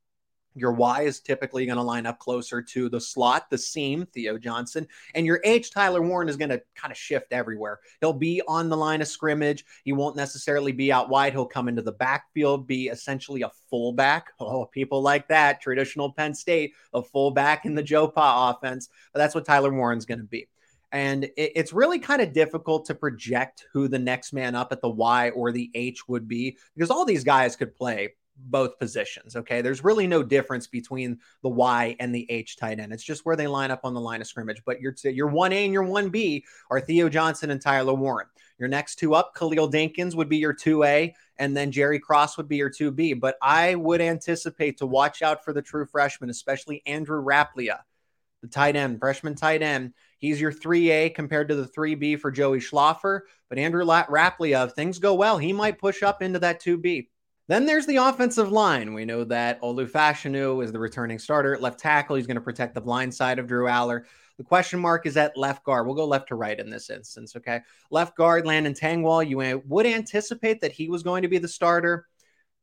your 0.55 0.73
Y 0.73 1.03
is 1.03 1.21
typically 1.21 1.67
going 1.67 1.77
to 1.77 1.83
line 1.83 2.07
up 2.07 2.19
closer 2.19 2.61
to 2.63 2.89
the 2.89 3.01
slot, 3.01 3.49
the 3.51 3.59
seam, 3.59 4.07
Theo 4.07 4.39
Johnson. 4.39 4.87
And 5.15 5.27
your 5.27 5.41
H, 5.45 5.71
Tyler 5.71 6.03
Warren, 6.03 6.29
is 6.29 6.37
going 6.37 6.51
to 6.51 6.63
kind 6.75 6.93
of 6.93 6.99
shift 6.99 7.33
everywhere. 7.33 7.81
He'll 8.01 8.13
be 8.13 8.43
on 8.47 8.69
the 8.69 8.77
line 8.77 9.01
of 9.01 9.09
scrimmage. 9.09 9.65
He 9.85 9.93
won't 9.93 10.17
necessarily 10.17 10.73
be 10.73 10.93
out 10.93 11.09
wide. 11.09 11.33
He'll 11.33 11.47
come 11.47 11.69
into 11.69 11.83
the 11.83 11.93
backfield, 11.93 12.67
be 12.67 12.89
essentially 12.89 13.43
a 13.43 13.51
fullback. 13.71 14.33
Oh, 14.53 14.67
people 14.67 15.01
like 15.01 15.29
that. 15.29 15.61
Traditional 15.63 16.13
Penn 16.13 16.35
State, 16.35 16.73
a 16.93 17.03
fullback 17.03 17.65
in 17.65 17.75
the 17.75 17.83
Joe 17.83 18.09
Pa 18.09 18.51
offense. 18.51 18.89
But 19.13 19.21
that's 19.21 19.35
what 19.35 19.47
Tyler 19.47 19.73
Warren's 19.73 20.05
going 20.05 20.19
to 20.19 20.27
be. 20.27 20.49
And 20.91 21.31
it's 21.37 21.73
really 21.73 21.99
kind 21.99 22.21
of 22.21 22.35
difficult 22.35 22.85
to 22.87 22.95
project 22.95 23.65
who 23.73 23.89
the 23.89 23.99
next 23.99 24.35
man 24.35 24.55
up 24.55 24.73
at 24.73 24.83
the 24.83 24.91
Y 24.91 25.31
or 25.31 25.51
the 25.51 25.71
H 25.75 26.07
would 26.07 26.29
be 26.29 26.59
because 26.75 26.91
all 26.91 27.07
these 27.07 27.25
guys 27.25 27.57
could 27.57 27.75
play 27.75 28.15
both 28.45 28.79
positions. 28.79 29.37
Okay. 29.37 29.63
There's 29.63 29.85
really 29.85 30.07
no 30.07 30.23
difference 30.23 30.67
between 30.67 31.19
the 31.43 31.49
Y 31.49 31.97
and 32.01 32.15
the 32.15 32.31
H 32.31 32.57
tight 32.57 32.81
end. 32.81 32.93
It's 32.93 33.05
just 33.05 33.25
where 33.25 33.37
they 33.37 33.47
line 33.47 33.71
up 33.71 33.81
on 33.85 33.95
the 33.95 34.01
line 34.01 34.21
of 34.21 34.27
scrimmage. 34.27 34.63
But 34.65 34.81
your, 34.81 34.95
your 35.05 35.31
1A 35.31 35.65
and 35.65 35.73
your 35.73 35.85
1B 35.85 36.43
are 36.71 36.81
Theo 36.81 37.09
Johnson 37.09 37.51
and 37.51 37.61
Tyler 37.61 37.95
Warren. 37.95 38.27
Your 38.59 38.69
next 38.69 38.97
two 38.97 39.15
up, 39.15 39.35
Khalil 39.35 39.71
Dinkins 39.71 40.15
would 40.15 40.29
be 40.29 40.37
your 40.37 40.55
2A, 40.55 41.15
and 41.39 41.57
then 41.57 41.73
Jerry 41.73 41.99
Cross 41.99 42.37
would 42.37 42.47
be 42.47 42.59
your 42.59 42.71
2B. 42.71 43.19
But 43.19 43.37
I 43.43 43.75
would 43.75 44.01
anticipate 44.01 44.79
to 44.79 44.87
watch 44.87 45.21
out 45.21 45.45
for 45.45 45.53
the 45.53 45.63
true 45.63 45.85
freshman, 45.85 46.31
especially 46.31 46.83
Andrew 46.87 47.25
Rappleyea, 47.25 47.81
the 48.41 48.49
tight 48.49 48.77
end, 48.77 49.01
freshman 49.01 49.35
tight 49.35 49.63
end. 49.63 49.95
He's 50.19 50.41
your 50.41 50.53
3A 50.53 51.13
compared 51.13 51.49
to 51.49 51.57
the 51.57 51.67
3B 51.67 52.21
for 52.21 52.31
Joey 52.31 52.61
Schlaffer. 52.61 53.23
But 53.49 53.59
Andrew 53.59 53.85
Rappleyea, 53.85 54.69
if 54.69 54.75
things 54.75 55.01
go 55.01 55.15
well, 55.15 55.39
he 55.39 55.53
might 55.53 55.81
push 55.81 56.05
up 56.05 56.23
into 56.23 56.39
that 56.39 56.63
2B. 56.63 57.09
Then 57.49 57.67
there's 57.67 57.87
the 57.87 57.97
offensive 57.97 58.53
line. 58.53 58.95
We 58.95 59.05
know 59.05 59.25
that 59.25 59.61
Olu 59.63 59.91
Fashanu 59.91 60.63
is 60.63 60.73
the 60.73 60.79
returning 60.79 61.19
starter 61.19 61.59
left 61.59 61.81
tackle. 61.81 62.17
He's 62.17 62.27
going 62.27 62.37
to 62.37 62.41
protect 62.41 62.75
the 62.75 62.81
blind 62.81 63.15
side 63.15 63.39
of 63.39 63.47
Drew 63.47 63.67
Allar. 63.67 64.05
The 64.39 64.45
question 64.45 64.81
mark 64.81 65.07
is 65.07 65.17
at 65.17 65.37
left 65.37 65.65
guard. 65.65 65.87
We'll 65.87 65.97
go 65.97 66.07
left 66.07 66.29
to 66.29 66.35
right 66.35 66.59
in 66.59 66.71
this 66.71 66.89
instance, 66.89 67.37
okay? 67.37 67.61
Left 67.91 68.17
guard, 68.17 68.47
Landon 68.47 68.75
Tengwall. 68.75 69.29
You 69.29 69.63
would 69.67 69.87
anticipate 69.87 70.61
that 70.61 70.73
he 70.73 70.89
was 70.89 71.03
going 71.03 71.23
to 71.23 71.29
be 71.29 71.39
the 71.39 71.49
starter. 71.49 72.07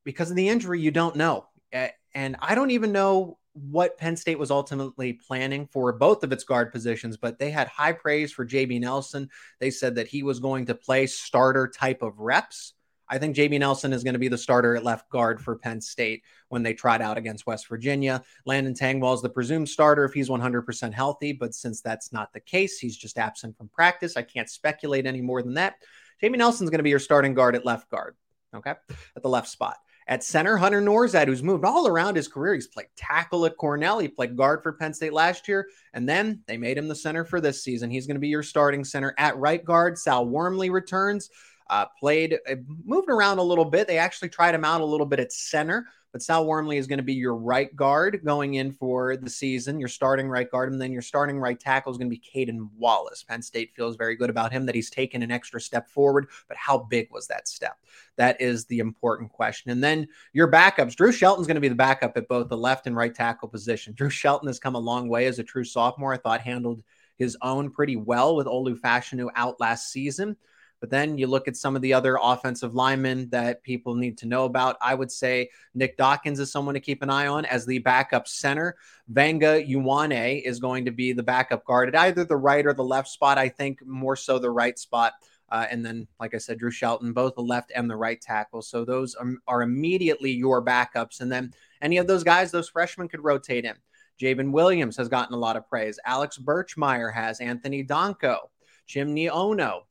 Because 0.06 0.30
of 0.30 0.38
the 0.38 0.50
injury, 0.50 0.80
you 0.80 0.92
don't 0.92 1.18
know. 1.18 1.48
And 1.72 2.36
I 2.40 2.56
don't 2.56 2.72
even 2.72 2.92
know 2.92 3.38
what 3.54 3.98
Penn 3.98 4.16
State 4.16 4.40
was 4.40 4.50
ultimately 4.50 5.14
planning 5.14 5.68
for 5.68 5.92
both 5.92 6.24
of 6.24 6.32
its 6.32 6.46
guard 6.46 6.72
positions, 6.72 7.18
but 7.18 7.38
they 7.38 7.52
had 7.52 7.68
high 7.68 7.92
praise 7.92 8.32
for 8.32 8.46
JB 8.46 8.80
Nelson. 8.80 9.30
They 9.60 9.70
said 9.70 9.96
that 9.96 10.08
he 10.08 10.24
was 10.24 10.40
going 10.40 10.68
to 10.68 10.76
play 10.76 11.06
starter 11.06 11.68
type 11.68 12.02
of 12.02 12.18
reps. 12.18 12.74
I 13.10 13.18
think 13.18 13.36
JB 13.36 13.60
Nelson 13.60 13.94
is 13.94 14.04
going 14.04 14.14
to 14.14 14.20
be 14.20 14.28
the 14.28 14.38
starter 14.38 14.76
at 14.76 14.84
left 14.84 15.10
guard 15.10 15.42
for 15.42 15.56
Penn 15.56 15.82
State 15.82 16.24
when 16.50 16.64
they 16.64 16.74
tried 16.74 17.02
out 17.02 17.18
against 17.18 17.48
West 17.48 17.68
Virginia. 17.68 18.24
Landon 18.46 18.74
Tengwall 18.74 19.16
is 19.16 19.22
the 19.22 19.30
presumed 19.30 19.70
starter 19.70 20.06
if 20.06 20.14
he's 20.14 20.30
100% 20.30 20.94
healthy, 20.94 21.34
but 21.34 21.54
since 21.54 21.82
that's 21.82 22.14
not 22.14 22.32
the 22.34 22.40
case, 22.40 22.78
he's 22.78 22.98
just 22.98 23.18
absent 23.18 23.58
from 23.58 23.70
practice. 23.70 24.16
I 24.16 24.22
can't 24.22 24.50
speculate 24.50 25.06
any 25.06 25.22
more 25.22 25.42
than 25.42 25.56
that. 25.56 25.76
JB 26.22 26.38
Nelson's 26.38 26.70
going 26.70 26.80
to 26.80 26.84
be 26.84 26.90
your 26.90 27.00
starting 27.00 27.34
guard 27.34 27.56
at 27.56 27.66
left 27.66 27.90
guard, 27.90 28.16
okay, 28.54 28.74
at 29.16 29.24
the 29.24 29.30
left 29.30 29.48
spot. 29.48 29.78
At 30.10 30.24
center, 30.24 30.58
Hunter 30.58 30.82
Nourzad, 30.82 31.28
who's 31.28 31.44
moved 31.44 31.64
all 31.64 31.88
around 31.88 32.16
his 32.16 32.28
career. 32.28 32.56
He's 32.56 32.66
played 32.66 32.88
tackle 32.98 33.46
at 33.46 33.58
Cornell. 33.58 34.00
He 34.00 34.08
played 34.08 34.36
guard 34.36 34.64
for 34.64 34.74
Penn 34.74 34.92
State 34.92 35.14
last 35.14 35.48
year. 35.48 35.68
And 35.94 36.10
then 36.10 36.42
they 36.48 36.58
made 36.58 36.80
him 36.80 36.88
the 36.88 36.96
center 36.96 37.24
for 37.24 37.40
this 37.40 37.64
season. 37.64 37.92
He's 37.92 38.08
going 38.08 38.16
to 38.16 38.20
be 38.20 38.28
your 38.28 38.42
starting 38.42 38.84
center. 38.84 39.14
At 39.20 39.38
right 39.38 39.64
guard, 39.64 40.00
Sal 40.00 40.26
Wormley 40.26 40.72
returns. 40.72 41.30
Uh, 41.70 41.86
played, 42.00 42.40
uh, 42.50 42.56
moved 42.84 43.10
around 43.10 43.38
a 43.38 43.44
little 43.44 43.66
bit. 43.66 43.88
They 43.88 43.98
actually 43.98 44.30
tried 44.30 44.56
him 44.56 44.66
out 44.66 44.82
a 44.82 44.86
little 44.86 45.06
bit 45.06 45.20
at 45.20 45.32
center, 45.32 45.86
but 46.12 46.24
Sal 46.24 46.46
Wormley 46.46 46.78
is 46.78 46.88
going 46.88 46.98
to 46.98 47.04
be 47.04 47.14
your 47.14 47.36
right 47.36 47.74
guard 47.76 48.22
going 48.26 48.56
in 48.56 48.72
for 48.72 49.16
the 49.16 49.30
season, 49.30 49.80
your 49.80 49.90
starting 49.90 50.28
right 50.28 50.50
guard, 50.50 50.72
and 50.72 50.82
then 50.82 50.92
your 50.92 51.04
starting 51.04 51.40
right 51.40 51.60
tackle 51.60 51.92
is 51.92 52.00
going 52.00 52.10
to 52.10 52.16
be 52.16 52.22
Caden 52.48 52.70
Wallace. 52.76 53.24
Penn 53.24 53.44
State 53.44 53.74
feels 53.76 53.96
very 53.96 54.16
good 54.16 54.32
about 54.32 54.52
him 54.52 54.66
that 54.66 54.74
he's 54.74 54.90
taken 54.90 55.22
an 55.22 55.30
extra 55.30 55.62
step 55.62 55.88
forward, 55.88 56.30
but 56.48 56.58
how 56.58 56.80
big 56.80 57.10
was 57.12 57.28
that 57.28 57.48
step? 57.48 57.78
That 58.16 58.42
is 58.42 58.66
the 58.66 58.80
important 58.80 59.32
question. 59.32 59.70
And 59.70 59.84
then 59.84 60.08
your 60.34 60.52
backups. 60.52 60.96
Drew 60.96 61.12
Shelton's 61.12 61.48
going 61.48 61.56
to 61.56 61.62
be 61.62 61.68
the 61.68 61.76
backup 61.76 62.18
at 62.18 62.28
both 62.28 62.50
the 62.50 62.58
left 62.58 62.88
and 62.88 62.96
right 62.96 63.14
tackle 63.14 63.48
position. 63.48 63.94
Drew 63.98 64.10
Shelton 64.10 64.48
has 64.48 64.60
come 64.60 64.76
a 64.76 64.80
long 64.80 65.08
way 65.08 65.28
as 65.28 65.38
a 65.38 65.44
true 65.44 65.64
sophomore. 65.64 66.14
I 66.14 66.18
thought 66.18 66.42
handled 66.42 66.82
his 67.18 67.38
own 67.42 67.70
pretty 67.70 67.98
well 67.98 68.36
with 68.36 68.48
Olu 68.48 68.80
Fashanu 68.80 69.28
out 69.36 69.60
last 69.60 69.92
season. 69.92 70.38
But 70.80 70.90
then 70.90 71.18
you 71.18 71.28
look 71.28 71.48
at 71.48 71.58
some 71.58 71.76
of 71.76 71.82
the 71.82 71.94
other 71.94 72.18
offensive 72.22 72.74
linemen 72.74 73.30
that 73.30 73.64
people 73.64 73.96
need 73.96 74.18
to 74.20 74.28
know 74.28 74.46
about. 74.46 74.78
I 74.82 74.96
would 74.96 75.12
say 75.12 75.50
Nick 75.74 75.98
Dawkins 75.98 76.40
is 76.40 76.52
someone 76.52 76.76
to 76.76 76.80
keep 76.80 77.04
an 77.04 77.10
eye 77.10 77.28
on 77.28 77.46
as 77.46 77.66
the 77.66 77.80
backup 77.80 78.28
center. 78.28 78.78
Vega 79.08 79.62
Ioane 79.64 80.42
is 80.42 80.60
going 80.60 80.86
to 80.86 80.92
be 80.92 81.12
the 81.12 81.24
backup 81.24 81.66
guard 81.66 81.90
at 81.90 82.00
either 82.00 82.24
the 82.24 82.38
right 82.38 82.66
or 82.66 82.74
the 82.74 82.84
left 82.84 83.10
spot. 83.10 83.38
I 83.38 83.50
think 83.50 83.86
more 83.86 84.16
so 84.16 84.40
the 84.40 84.52
right 84.52 84.78
spot. 84.80 85.14
Uh, 85.52 85.66
and 85.70 85.84
then, 85.84 86.08
like 86.20 86.36
I 86.36 86.38
said, 86.38 86.60
Drew 86.60 86.72
Shelton, 86.72 87.12
both 87.12 87.36
the 87.36 87.42
left 87.42 87.72
and 87.76 87.90
the 87.90 87.96
right 87.96 88.22
tackle. 88.22 88.62
So 88.62 88.86
those 88.86 89.16
are, 89.16 89.34
are 89.48 89.64
immediately 89.64 90.32
your 90.32 90.64
backups. 90.64 91.22
And 91.22 91.32
then 91.32 91.54
any 91.82 91.98
of 91.98 92.08
those 92.08 92.24
guys, 92.24 92.52
those 92.52 92.70
freshmen 92.70 93.08
could 93.08 93.24
rotate 93.24 93.66
in. 93.66 93.76
Javen 94.22 94.52
Williams 94.52 94.98
has 94.98 95.10
gotten 95.10 95.34
a 95.34 95.40
lot 95.40 95.56
of 95.56 95.68
praise. 95.68 96.00
Alex 96.06 96.38
Birchmeier 96.38 97.12
has. 97.12 97.40
Anthony 97.40 97.84
Donko, 97.84 98.38
Jim 98.86 99.18
Ono 99.18 99.86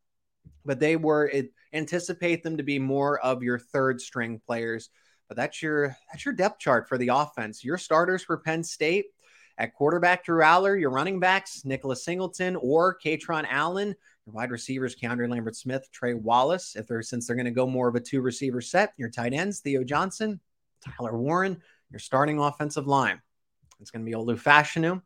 but 0.64 0.80
they 0.80 0.96
were 0.96 1.26
it, 1.26 1.52
anticipate 1.72 2.42
them 2.42 2.56
to 2.56 2.62
be 2.62 2.78
more 2.78 3.18
of 3.20 3.42
your 3.42 3.58
third 3.58 4.00
string 4.00 4.40
players. 4.44 4.90
But 5.28 5.36
that's 5.36 5.62
your 5.62 5.96
that's 6.10 6.24
your 6.24 6.34
depth 6.34 6.58
chart 6.58 6.88
for 6.88 6.98
the 6.98 7.08
offense. 7.08 7.64
Your 7.64 7.78
starters 7.78 8.22
for 8.22 8.38
Penn 8.38 8.64
State 8.64 9.06
at 9.58 9.74
quarterback 9.74 10.24
Drew 10.24 10.42
Allar, 10.42 10.80
your 10.80 10.90
running 10.90 11.20
backs 11.20 11.64
Nicholas 11.64 12.04
Singleton 12.04 12.56
or 12.56 12.96
Kaytron 13.04 13.46
Allen, 13.48 13.94
your 14.24 14.32
wide 14.32 14.50
receivers 14.50 14.96
Keandre 14.96 15.28
Lambert 15.28 15.56
Smith, 15.56 15.88
Trey 15.92 16.14
Wallace. 16.14 16.76
If 16.76 16.86
they're 16.86 17.02
since 17.02 17.26
they're 17.26 17.36
going 17.36 17.46
to 17.46 17.50
go 17.50 17.66
more 17.66 17.88
of 17.88 17.94
a 17.94 18.00
two 18.00 18.20
receiver 18.22 18.60
set, 18.60 18.94
your 18.96 19.10
tight 19.10 19.34
ends 19.34 19.60
Theo 19.60 19.84
Johnson, 19.84 20.40
Tyler 20.82 21.18
Warren, 21.18 21.60
your 21.90 21.98
starting 21.98 22.38
offensive 22.38 22.86
line. 22.86 23.20
It's 23.80 23.90
going 23.90 24.04
to 24.04 24.10
be 24.10 24.16
Olu 24.16 24.40
Fashanu, 24.40 25.02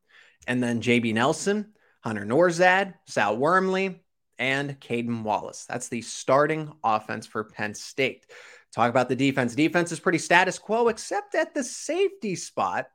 and 0.46 0.62
then 0.62 0.80
JB 0.80 1.14
Nelson, 1.14 1.72
Hunter 2.00 2.24
Nourzad, 2.24 2.94
Sal 3.06 3.36
Wormley, 3.36 4.01
and 4.42 4.80
Caden 4.80 5.22
Wallace. 5.22 5.66
That's 5.66 5.88
the 5.88 6.02
starting 6.02 6.72
offense 6.82 7.28
for 7.28 7.44
Penn 7.44 7.74
State. 7.74 8.26
Talk 8.74 8.90
about 8.90 9.08
the 9.08 9.14
defense. 9.14 9.54
Defense 9.54 9.92
is 9.92 10.00
pretty 10.00 10.18
status 10.18 10.58
quo, 10.58 10.88
except 10.88 11.36
at 11.36 11.54
the 11.54 11.62
safety 11.62 12.34
spot. 12.34 12.86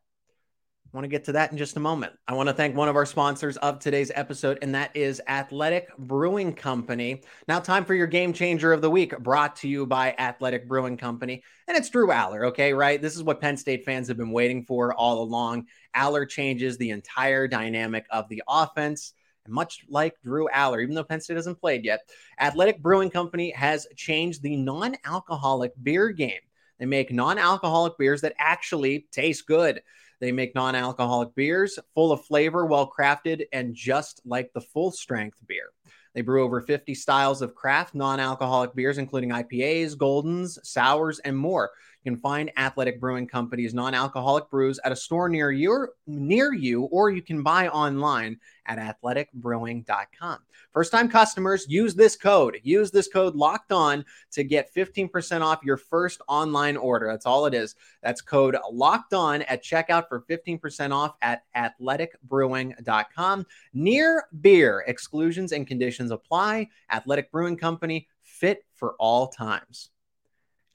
I 0.94 0.98
want 0.98 1.06
to 1.06 1.10
get 1.10 1.24
to 1.25 1.32
that 1.34 1.54
in 1.54 1.58
just 1.58 1.77
a 1.77 1.80
moment. 1.80 2.13
I 2.27 2.34
want 2.34 2.50
to 2.50 2.54
thank 2.54 2.75
one 2.75 2.89
of 2.89 2.98
our 2.98 3.06
sponsors 3.06 3.56
of 3.58 3.80
today's 3.80 4.12
episode, 4.13 4.60
and 4.62 4.75
that 4.75 4.94
is 4.94 5.22
Athletic 5.25 5.96
Brewing 5.98 6.54
Company. 6.54 7.24
Now, 7.48 7.60
time 7.62 7.86
for 7.86 7.94
your 7.94 8.08
game 8.08 8.34
changer 8.34 8.74
of 8.74 8.82
the 8.82 8.89
week, 8.89 9.18
brought 9.20 9.56
to 9.58 9.70
you 9.70 9.86
by 9.86 10.16
Athletic 10.18 10.68
Brewing 10.68 10.98
Company. 10.98 11.44
And 11.70 11.77
it's 11.77 11.89
Drew 11.89 12.08
Allar, 12.08 12.48
okay, 12.48 12.74
right? 12.74 13.01
This 13.01 13.16
is 13.16 13.24
what 13.24 13.39
Penn 13.39 13.56
State 13.56 13.86
fans 13.86 14.10
have 14.10 14.18
been 14.18 14.32
waiting 14.32 14.66
for 14.66 14.94
all 14.94 15.22
along. 15.22 15.68
Allar 15.96 16.27
changes 16.27 16.77
the 16.77 16.89
entire 16.89 17.48
dynamic 17.48 18.06
of 18.10 18.27
the 18.27 18.44
offense 18.50 19.13
much 19.48 19.86
like 19.89 20.22
Drew 20.24 20.48
Allar, 20.54 20.82
even 20.82 20.96
though 20.96 21.04
Penn 21.04 21.22
State 21.22 21.36
hasn't 21.38 21.60
played 21.60 21.86
yet, 21.86 22.01
Athletic 22.39 22.82
Brewing 22.82 23.10
Company 23.10 23.51
has 23.51 23.88
changed 23.96 24.42
the 24.42 24.56
non 24.56 24.96
alcoholic 25.06 25.74
beer 25.82 26.10
game. 26.10 26.39
They 26.80 26.86
make 26.86 27.12
non 27.12 27.38
alcoholic 27.38 27.98
beers 27.98 28.22
that 28.22 28.36
actually 28.38 29.08
taste 29.12 29.48
good. 29.48 29.82
They 30.20 30.32
make 30.32 30.56
non 30.56 30.75
alcoholic 30.75 31.36
beers 31.36 31.80
full 31.94 32.12
of 32.12 32.25
flavor, 32.25 32.66
well 32.66 32.92
crafted, 32.92 33.46
and 33.51 33.75
just 33.75 34.22
like 34.25 34.51
the 34.54 34.62
full 34.62 34.92
strength 34.92 35.38
beer. 35.48 35.70
They 36.13 36.22
brew 36.22 36.44
over 36.44 36.62
50 36.62 36.96
styles 36.96 37.44
of 37.44 37.54
craft 37.54 37.94
non 37.94 38.20
alcoholic 38.20 38.74
beers, 38.74 38.98
including 38.98 39.30
IPAs, 39.30 39.96
Goldens, 39.96 40.58
sours, 40.66 41.20
and 41.20 41.38
more. 41.38 41.70
You 42.04 42.12
can 42.12 42.20
find 42.22 42.51
Athletic 42.58 43.00
Brewing 43.00 43.27
Company's 43.27 43.74
non-alcoholic 43.74 44.50
brews 44.50 44.80
at 44.86 44.92
a 44.92 44.96
store 44.96 45.27
near 45.30 45.51
you, 45.51 45.88
near 46.06 46.54
you, 46.54 46.84
or 46.84 47.10
you 47.10 47.22
can 47.22 47.44
buy 47.44 47.68
online 47.68 48.39
at 48.66 48.77
athleticbrewing.com. 48.77 50.39
First 50.74 50.92
time 50.92 51.10
customers, 51.10 51.66
use 51.68 51.96
this 51.96 52.16
code. 52.16 52.60
Use 52.63 52.92
this 52.92 53.08
code 53.08 53.36
locked 53.36 53.72
on 53.72 54.06
to 54.32 54.44
get 54.44 54.74
15% 54.74 55.42
off 55.42 55.63
your 55.63 55.77
first 55.77 56.22
online 56.27 56.77
order. 56.77 57.08
That's 57.08 57.25
all 57.25 57.46
it 57.46 57.54
is. 57.54 57.75
That's 58.04 58.22
code 58.22 58.56
locked 58.72 59.13
on 59.13 59.42
at 59.44 59.63
checkout 59.63 60.08
for 60.08 60.24
15% 60.30 60.92
off 60.92 61.16
at 61.22 61.44
athleticbrewing.com. 61.56 63.46
Near 63.74 64.25
beer, 64.42 64.84
exclusions 64.88 65.51
and 65.51 65.66
conditions 65.66 66.12
apply. 66.12 66.70
Athletic 66.92 67.32
Brewing 67.32 67.58
Company, 67.58 68.08
fit 68.24 68.63
for 68.75 68.96
all 69.00 69.27
times. 69.27 69.89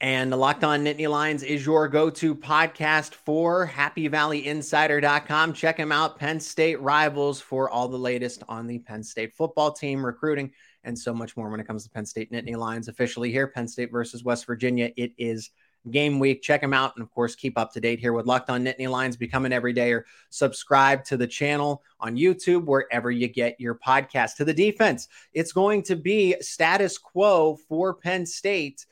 And 0.03 0.29
the 0.29 0.35
Locked 0.35 0.65
On 0.65 0.83
Nittany 0.83 1.09
Lions 1.09 1.43
is 1.43 1.65
your 1.65 1.87
go 1.87 2.09
to 2.09 2.35
podcast 2.35 3.13
for 3.13 3.65
HappyValleyInsider.com. 3.65 5.53
Check 5.53 5.77
them 5.77 5.93
out, 5.93 6.19
Penn 6.19 6.41
State 6.41 6.81
Rivals, 6.81 7.39
for 7.39 7.69
all 7.69 7.87
the 7.87 7.97
latest 7.97 8.43
on 8.49 8.67
the 8.67 8.79
Penn 8.79 9.01
State 9.01 9.33
football 9.33 9.71
team, 9.71 10.05
recruiting, 10.05 10.51
and 10.83 10.99
so 10.99 11.13
much 11.13 11.37
more 11.37 11.49
when 11.49 11.61
it 11.61 11.67
comes 11.67 11.85
to 11.85 11.89
Penn 11.89 12.05
State 12.05 12.33
Nittany 12.33 12.57
Lions 12.57 12.89
officially 12.89 13.31
here. 13.31 13.47
Penn 13.47 13.65
State 13.65 13.93
versus 13.93 14.25
West 14.25 14.45
Virginia. 14.45 14.91
It 14.97 15.13
is 15.17 15.51
game 15.89 16.19
week. 16.19 16.41
Check 16.41 16.59
them 16.59 16.73
out. 16.73 16.97
And 16.97 17.01
of 17.01 17.09
course, 17.09 17.33
keep 17.33 17.57
up 17.57 17.71
to 17.71 17.79
date 17.79 18.01
here 18.01 18.11
with 18.11 18.25
Locked 18.25 18.49
On 18.49 18.61
Nittany 18.61 18.89
Lions 18.89 19.15
becoming 19.15 19.53
every 19.53 19.71
day 19.71 19.93
or 19.93 20.05
subscribe 20.29 21.05
to 21.05 21.15
the 21.15 21.27
channel 21.27 21.81
on 22.01 22.17
YouTube, 22.17 22.65
wherever 22.65 23.09
you 23.09 23.29
get 23.29 23.57
your 23.57 23.75
podcast. 23.75 24.35
To 24.35 24.43
the 24.43 24.53
defense, 24.53 25.07
it's 25.31 25.53
going 25.53 25.81
to 25.83 25.95
be 25.95 26.35
status 26.41 26.97
quo 26.97 27.55
for 27.69 27.93
Penn 27.93 28.25
State 28.25 28.85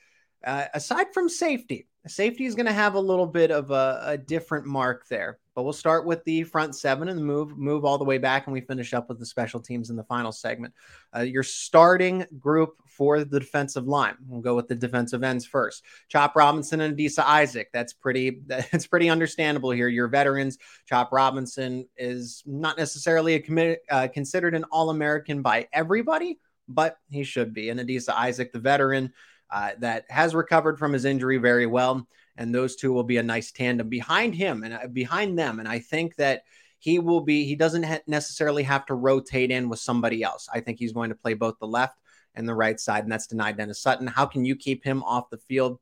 uh, 0.45 0.65
aside 0.74 1.13
from 1.13 1.29
safety, 1.29 1.88
safety 2.07 2.45
is 2.45 2.55
going 2.55 2.65
to 2.65 2.74
have 2.74 2.95
a 2.95 3.00
little 3.00 3.27
bit 3.27 3.51
of 3.51 3.71
a, 3.71 4.01
a, 4.05 4.17
different 4.17 4.65
mark 4.65 5.07
there. 5.07 5.38
But 5.53 5.63
we'll 5.63 5.74
start 5.74 6.05
with 6.05 6.24
the 6.24 6.43
front 6.43 6.75
seven 6.75 7.10
and 7.10 7.24
move 7.24 7.57
move 7.57 7.83
all 7.83 7.98
the 7.98 8.05
way 8.05 8.17
back, 8.17 8.48
and 8.48 8.53
we 8.53 8.62
finish 8.62 8.93
up 8.93 9.10
with 9.10 9.19
the 9.19 9.25
special 9.25 9.60
teams 9.60 9.89
in 9.89 9.98
the 9.98 10.03
final 10.05 10.31
segment. 10.31 10.74
Uh, 11.15 11.21
your 11.21 11.43
starting 11.43 12.25
group 12.39 12.75
for 12.88 13.24
the 13.24 13.39
defensive 13.39 13.86
line. 13.86 14.15
We'll 14.27 14.41
go 14.41 14.55
with 14.55 14.69
the 14.69 14.75
defensive 14.75 15.24
ends 15.24 15.45
first. 15.45 15.83
Chop 16.07 16.36
Robinson 16.36 16.81
and 16.81 16.98
Adisa 16.98 17.24
Isaac. 17.24 17.69
That's 17.74 17.93
pretty. 17.93 18.41
That's 18.48 18.88
pretty 18.88 19.10
understandable 19.10 19.71
here. 19.71 19.89
Your 19.89 20.07
veterans. 20.07 20.57
Chop 20.88 21.12
Robinson 21.12 21.88
is 21.98 22.43
not 22.45 22.77
necessarily 22.77 23.36
a 23.36 23.77
uh, 23.89 24.07
considered 24.07 24.55
an 24.55 24.63
All 24.71 24.89
American 24.89 25.41
by 25.41 25.67
everybody, 25.74 26.39
but 26.69 26.98
he 27.10 27.24
should 27.24 27.53
be. 27.53 27.69
And 27.69 27.79
Adisa 27.79 28.13
Isaac, 28.13 28.53
the 28.53 28.60
veteran 28.60 29.12
uh, 29.51 29.72
that 29.79 30.05
has 30.10 30.34
recovered 30.34 30.79
from 30.79 30.93
his 30.93 31.05
injury 31.05 31.38
very 31.38 31.65
well. 31.65 32.08
And 32.38 32.55
those 32.55 32.75
two 32.75 32.93
will 32.93 33.03
be 33.03 33.17
a 33.17 33.24
nice 33.24 33.51
tandem 33.51 33.89
behind 33.89 34.34
him 34.34 34.63
and 34.63 34.74
uh, 34.74 34.88
behind 34.88 35.38
them. 35.38 35.60
And 35.60 35.67
I 35.67 35.79
think 35.79 36.15
that 36.15 36.43
he 36.79 36.98
will 36.98 37.22
be, 37.22 37.46
he 37.46 37.55
doesn't 37.55 37.84
ha- 37.84 38.00
necessarily 38.08 38.63
have 38.63 38.86
to 38.88 38.96
rotate 38.96 39.51
in 39.51 39.70
with 39.70 39.79
somebody 39.79 40.24
else. 40.24 40.50
I 40.51 40.62
think 40.62 40.79
he's 40.79 40.93
going 40.93 41.10
to 41.10 41.15
play 41.15 41.34
both 41.36 41.60
the 41.60 41.67
left 41.67 42.00
and 42.34 42.48
the 42.48 42.55
right 42.55 42.79
side, 42.79 43.03
and 43.03 43.12
that's 43.12 43.27
Dani 43.27 43.55
Dennis 43.55 43.81
Sutton. 43.81 44.08
How 44.08 44.25
can 44.25 44.46
you 44.46 44.55
keep 44.55 44.84
him 44.84 45.03
off 45.03 45.29
the 45.29 45.38
field? 45.38 45.79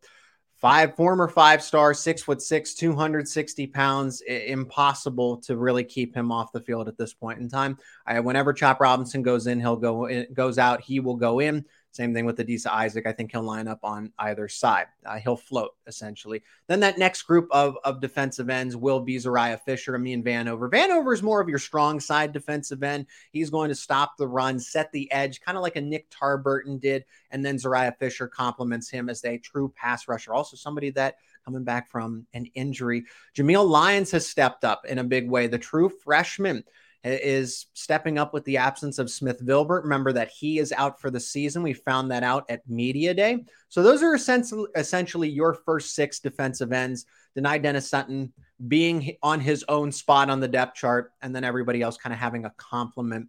Five 0.57 0.97
former 0.97 1.29
five 1.29 1.63
star, 1.63 1.93
six 1.93 2.21
foot 2.21 2.41
six, 2.41 2.73
260 2.73 3.67
pounds. 3.67 4.21
I- 4.29 4.33
impossible 4.33 5.37
to 5.43 5.55
really 5.55 5.85
keep 5.85 6.13
him 6.13 6.33
off 6.33 6.51
the 6.51 6.59
field 6.59 6.89
at 6.89 6.97
this 6.97 7.13
point 7.13 7.39
in 7.39 7.47
time. 7.47 7.77
I, 8.05 8.19
whenever 8.19 8.51
Chop 8.51 8.81
Robinson 8.81 9.21
goes 9.21 9.47
in, 9.47 9.61
he'll 9.61 9.77
go 9.77 10.07
in, 10.07 10.27
goes 10.33 10.57
out, 10.57 10.81
he 10.81 10.99
will 10.99 11.15
go 11.15 11.39
in. 11.39 11.63
Same 11.91 12.13
thing 12.13 12.25
with 12.25 12.37
Adisa 12.37 12.67
Isaac. 12.67 13.07
I 13.07 13.11
think 13.11 13.31
he'll 13.31 13.41
line 13.41 13.67
up 13.67 13.79
on 13.83 14.13
either 14.19 14.47
side. 14.47 14.87
Uh, 15.05 15.17
he'll 15.17 15.35
float 15.35 15.71
essentially. 15.87 16.43
Then 16.67 16.79
that 16.81 16.99
next 16.99 17.23
group 17.23 17.47
of, 17.51 17.77
of 17.83 17.99
defensive 17.99 18.49
ends 18.49 18.75
will 18.75 18.99
be 18.99 19.17
Zuriah 19.17 19.59
Fisher, 19.59 19.95
Amin 19.95 20.23
Vanover. 20.23 20.69
Vanover 20.69 21.13
is 21.13 21.23
more 21.23 21.41
of 21.41 21.49
your 21.49 21.57
strong 21.57 21.99
side 21.99 22.31
defensive 22.31 22.83
end. 22.83 23.07
He's 23.31 23.49
going 23.49 23.69
to 23.69 23.75
stop 23.75 24.17
the 24.17 24.27
run, 24.27 24.59
set 24.59 24.91
the 24.91 25.11
edge, 25.11 25.41
kind 25.41 25.57
of 25.57 25.63
like 25.63 25.77
a 25.77 25.81
Nick 25.81 26.11
Tarburton 26.11 26.79
did. 26.79 27.05
And 27.31 27.43
then 27.43 27.57
Zuriah 27.57 27.97
Fisher 27.97 28.27
complements 28.27 28.89
him 28.89 29.09
as 29.09 29.25
a 29.25 29.39
true 29.39 29.73
pass 29.75 30.07
rusher. 30.07 30.33
Also, 30.33 30.57
somebody 30.57 30.91
that 30.91 31.15
coming 31.43 31.63
back 31.63 31.89
from 31.89 32.27
an 32.33 32.45
injury. 32.53 33.05
Jameial 33.35 33.67
Lyons 33.67 34.11
has 34.11 34.27
stepped 34.27 34.63
up 34.63 34.85
in 34.85 34.99
a 34.99 35.03
big 35.03 35.27
way. 35.27 35.47
The 35.47 35.57
true 35.57 35.89
freshman 35.89 36.63
is 37.03 37.67
stepping 37.73 38.17
up 38.17 38.33
with 38.33 38.43
the 38.45 38.57
absence 38.57 38.99
of 38.99 39.09
Smith 39.09 39.45
Vilbert. 39.45 39.83
Remember 39.83 40.11
that 40.13 40.29
he 40.29 40.59
is 40.59 40.73
out 40.73 40.99
for 40.99 41.09
the 41.09 41.19
season. 41.19 41.63
We 41.63 41.73
found 41.73 42.11
that 42.11 42.23
out 42.23 42.45
at 42.49 42.67
Media 42.67 43.13
Day. 43.13 43.45
So 43.69 43.81
those 43.81 44.03
are 44.03 44.13
essentially, 44.13 44.67
essentially 44.75 45.29
your 45.29 45.53
first 45.53 45.95
six 45.95 46.19
defensive 46.19 46.71
ends. 46.73 47.05
Dani 47.37 47.61
Dennis 47.61 47.89
Sutton 47.89 48.33
being 48.67 49.15
on 49.23 49.39
his 49.39 49.63
own 49.69 49.91
spot 49.91 50.29
on 50.29 50.39
the 50.39 50.47
depth 50.47 50.75
chart, 50.75 51.13
and 51.21 51.33
then 51.33 51.43
everybody 51.43 51.81
else 51.81 51.95
kind 51.95 52.13
of 52.13 52.19
having 52.19 52.45
a 52.45 52.53
complement. 52.57 53.27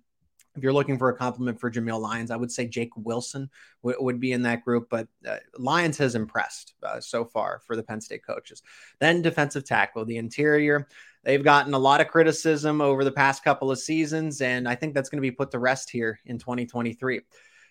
If 0.57 0.63
you're 0.65 0.73
looking 0.73 0.99
for 0.99 1.09
a 1.09 1.17
compliment 1.17 1.61
for 1.61 1.71
Jameial 1.71 2.01
Lyons, 2.01 2.31
I 2.31 2.37
would 2.37 2.51
say 2.51 2.67
Jake 2.67 2.91
Wilson 2.97 3.49
w- 3.85 4.03
would 4.03 4.19
be 4.19 4.33
in 4.33 4.43
that 4.43 4.65
group, 4.65 4.89
but 4.91 5.07
uh, 5.27 5.37
Lyons 5.57 5.97
has 5.99 6.17
impressed 6.17 6.75
uh, 6.83 7.01
so 7.01 7.25
far 7.25 7.61
for 7.67 7.77
the 7.77 7.83
Penn 7.83 8.01
State 8.01 8.27
coaches. 8.27 8.63
Then 8.99 9.23
defensive 9.23 9.65
tackle, 9.65 10.05
the 10.05 10.17
interior. 10.17 10.89
They've 11.23 11.45
gotten 11.45 11.75
a 11.75 11.79
lot 11.79 12.01
of 12.01 12.09
criticism 12.09 12.81
over 12.81 13.05
the 13.05 13.13
past 13.13 13.45
couple 13.45 13.71
of 13.71 13.79
seasons, 13.79 14.41
and 14.41 14.69
I 14.69 14.75
think 14.75 14.95
that's 14.95 15.09
going 15.09 15.19
to 15.19 15.29
be 15.29 15.31
put 15.31 15.53
to 15.53 15.59
rest 15.59 15.91
here 15.91 16.19
in 16.27 16.39
2023. 16.39 17.21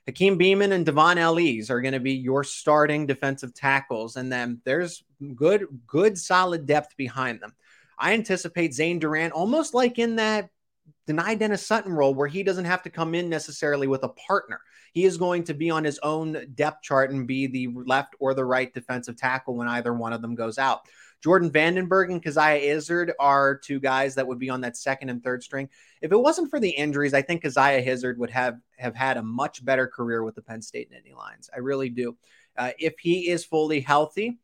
Hakeem 0.06 0.40
Beamon 0.40 0.72
and 0.72 0.86
Devon 0.86 1.18
Ellies 1.18 1.70
are 1.70 1.82
going 1.82 1.94
to 1.94 2.00
be 2.00 2.14
your 2.14 2.44
starting 2.44 3.06
defensive 3.06 3.54
tackles, 3.54 4.16
and 4.16 4.32
then 4.32 4.62
there's 4.64 5.04
good, 5.36 5.68
good, 5.86 6.18
solid 6.18 6.66
depth 6.66 6.96
behind 6.98 7.42
them. 7.42 7.54
I 7.98 8.14
anticipate 8.14 8.74
Zane 8.74 9.00
Durant 9.00 9.34
almost 9.34 9.74
like 9.74 10.00
in 10.00 10.16
that 10.16 10.50
Dani 11.08 11.38
Dennis 11.38 11.66
Sutton 11.66 11.94
role 11.94 12.14
where 12.14 12.28
he 12.28 12.44
doesn't 12.44 12.66
have 12.66 12.84
to 12.84 12.90
come 12.90 13.16
in 13.16 13.30
necessarily 13.30 13.88
with 13.88 14.04
a 14.04 14.10
partner. 14.10 14.62
He 14.94 15.06
is 15.06 15.18
going 15.18 15.44
to 15.46 15.54
be 15.54 15.70
on 15.70 15.84
his 15.84 16.00
own 16.00 16.52
depth 16.56 16.84
chart 16.84 17.12
and 17.12 17.28
be 17.28 17.48
the 17.48 17.70
left 17.86 18.16
or 18.20 18.34
the 18.34 18.46
right 18.46 18.74
defensive 18.74 19.18
tackle 19.18 19.56
when 19.56 19.68
either 19.68 19.94
one 19.94 20.14
of 20.14 20.22
them 20.22 20.36
goes 20.36 20.58
out. 20.58 20.82
Jordan 21.22 21.52
Vandenberg 21.52 22.12
and 22.12 22.24
Coziah 22.24 22.76
Izzard 22.76 23.12
are 23.20 23.58
two 23.58 23.80
guys 23.80 24.16
that 24.16 24.26
would 24.26 24.40
be 24.40 24.50
on 24.50 24.62
that 24.62 24.78
second 24.78 25.10
and 25.10 25.22
third 25.22 25.44
string. 25.44 25.70
If 26.02 26.12
it 26.12 26.20
wasn't 26.20 26.50
for 26.50 26.60
the 26.60 26.70
injuries, 26.70 27.14
I 27.14 27.22
think 27.22 27.44
Coziah 27.44 27.82
Izzard 27.82 28.18
would 28.20 28.30
have 28.30 28.60
have 28.78 28.96
had 28.96 29.18
a 29.18 29.24
much 29.24 29.64
better 29.64 29.86
career 29.86 30.24
with 30.24 30.36
the 30.36 30.42
Penn 30.42 30.62
State 30.62 30.90
Nittany 30.92 31.16
Lions. 31.16 31.50
I 31.54 31.60
really 31.60 31.90
do. 31.90 32.16
Uh, 32.58 32.72
if 32.80 32.98
he 33.00 33.30
is 33.30 33.44
fully 33.44 33.82
healthy, 33.82 34.40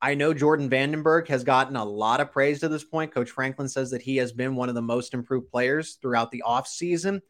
I 0.00 0.14
know 0.14 0.34
Jordan 0.34 0.68
Vandenberg 0.68 1.28
has 1.28 1.42
gotten 1.42 1.76
a 1.76 1.84
lot 1.84 2.20
of 2.20 2.30
praise 2.30 2.60
to 2.60 2.68
this 2.68 2.84
point. 2.84 3.12
Coach 3.12 3.30
Franklin 3.30 3.68
says 3.68 3.90
that 3.90 4.02
he 4.02 4.16
has 4.18 4.32
been 4.32 4.54
one 4.54 4.68
of 4.68 4.74
the 4.74 4.82
most 4.82 5.14
improved 5.14 5.48
players 5.50 5.98
throughout 6.02 6.30
the 6.30 6.42
offseason. 6.46 7.20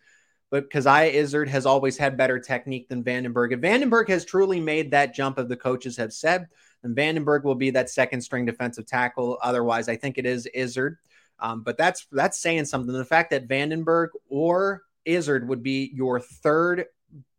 But 0.51 0.71
Coziah 0.71 1.13
Izzard 1.13 1.49
has 1.49 1.67
always 1.67 1.97
had 1.97 2.17
better 2.17 2.39
technique 2.39 2.89
than 2.89 3.03
Vandenberg. 3.05 3.53
If 3.53 3.61
Vandenberg 3.61 4.09
has 4.09 4.25
truly 4.25 4.61
made 4.61 4.91
that 4.91 5.15
jump, 5.15 5.39
as 5.39 5.49
the 5.49 5.57
coaches 5.57 5.97
have 5.97 6.13
said, 6.13 6.47
and 6.83 6.97
Vandenberg 6.97 7.43
will 7.43 7.57
be 7.57 7.71
that 7.71 7.91
second 7.91 8.21
string 8.21 8.47
defensive 8.47 8.87
tackle. 8.87 9.39
Otherwise, 9.43 9.89
I 9.89 9.97
think 9.97 10.19
it 10.19 10.27
is 10.27 10.49
Izzard. 10.55 10.99
Um, 11.41 11.63
but 11.63 11.77
that's 11.77 12.07
that's 12.13 12.41
saying 12.41 12.65
something. 12.67 12.93
The 12.93 13.05
fact 13.05 13.31
that 13.31 13.49
Vandenberg 13.49 14.09
or 14.29 14.83
Izzard 15.05 15.49
would 15.49 15.63
be 15.63 15.91
your 15.95 16.21
third, 16.21 16.85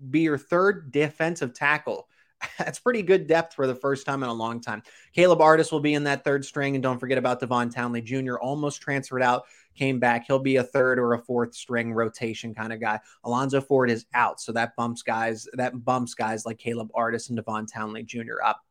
be 0.10 0.22
your 0.22 0.38
third 0.38 0.92
defensive 0.92 1.54
tackle. 1.54 2.08
That's 2.58 2.80
pretty 2.80 3.02
good 3.02 3.28
depth 3.28 3.54
for 3.54 3.68
the 3.68 3.76
first 3.76 4.06
time 4.06 4.24
in 4.24 4.30
a 4.30 4.34
long 4.34 4.62
time. 4.62 4.84
Caleb 5.14 5.42
Artis 5.42 5.72
will 5.72 5.80
be 5.80 5.94
in 5.94 6.04
that 6.04 6.24
third 6.24 6.46
string, 6.46 6.76
and 6.76 6.84
don't 6.84 7.00
forget 7.00 7.18
about 7.18 7.40
Devon 7.40 7.70
Townley 7.70 8.02
Jr. 8.02 8.36
Almost 8.36 8.82
transferred 8.82 9.22
out, 9.22 9.46
came 9.76 10.00
back. 10.00 10.26
He'll 10.28 10.40
be 10.40 10.58
a 10.58 10.64
third 10.64 11.00
or 11.00 11.14
a 11.14 11.20
fourth 11.20 11.56
string 11.56 11.94
rotation 11.94 12.54
kind 12.54 12.72
of 12.72 12.80
guy. 12.80 13.00
Alonzo 13.24 13.62
Ford 13.62 13.90
is 13.90 14.06
out, 14.14 14.40
so 14.40 14.52
that 14.54 14.76
bumps 14.76 15.02
guys. 15.02 15.48
That 15.54 15.84
bumps 15.84 16.14
guys 16.14 16.46
like 16.46 16.58
Caleb 16.58 16.90
Artis 16.94 17.30
and 17.30 17.38
Devon 17.38 17.66
Townley 17.66 18.04
Jr. 18.04 18.42
up. 18.44 18.62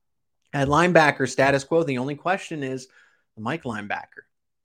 At 0.52 0.68
linebacker 0.68 1.28
status 1.28 1.64
quo, 1.64 1.82
the 1.82 1.98
only 1.98 2.14
question 2.14 2.62
is 2.62 2.88
the 3.34 3.42
Mike 3.42 3.64
linebacker. 3.64 4.24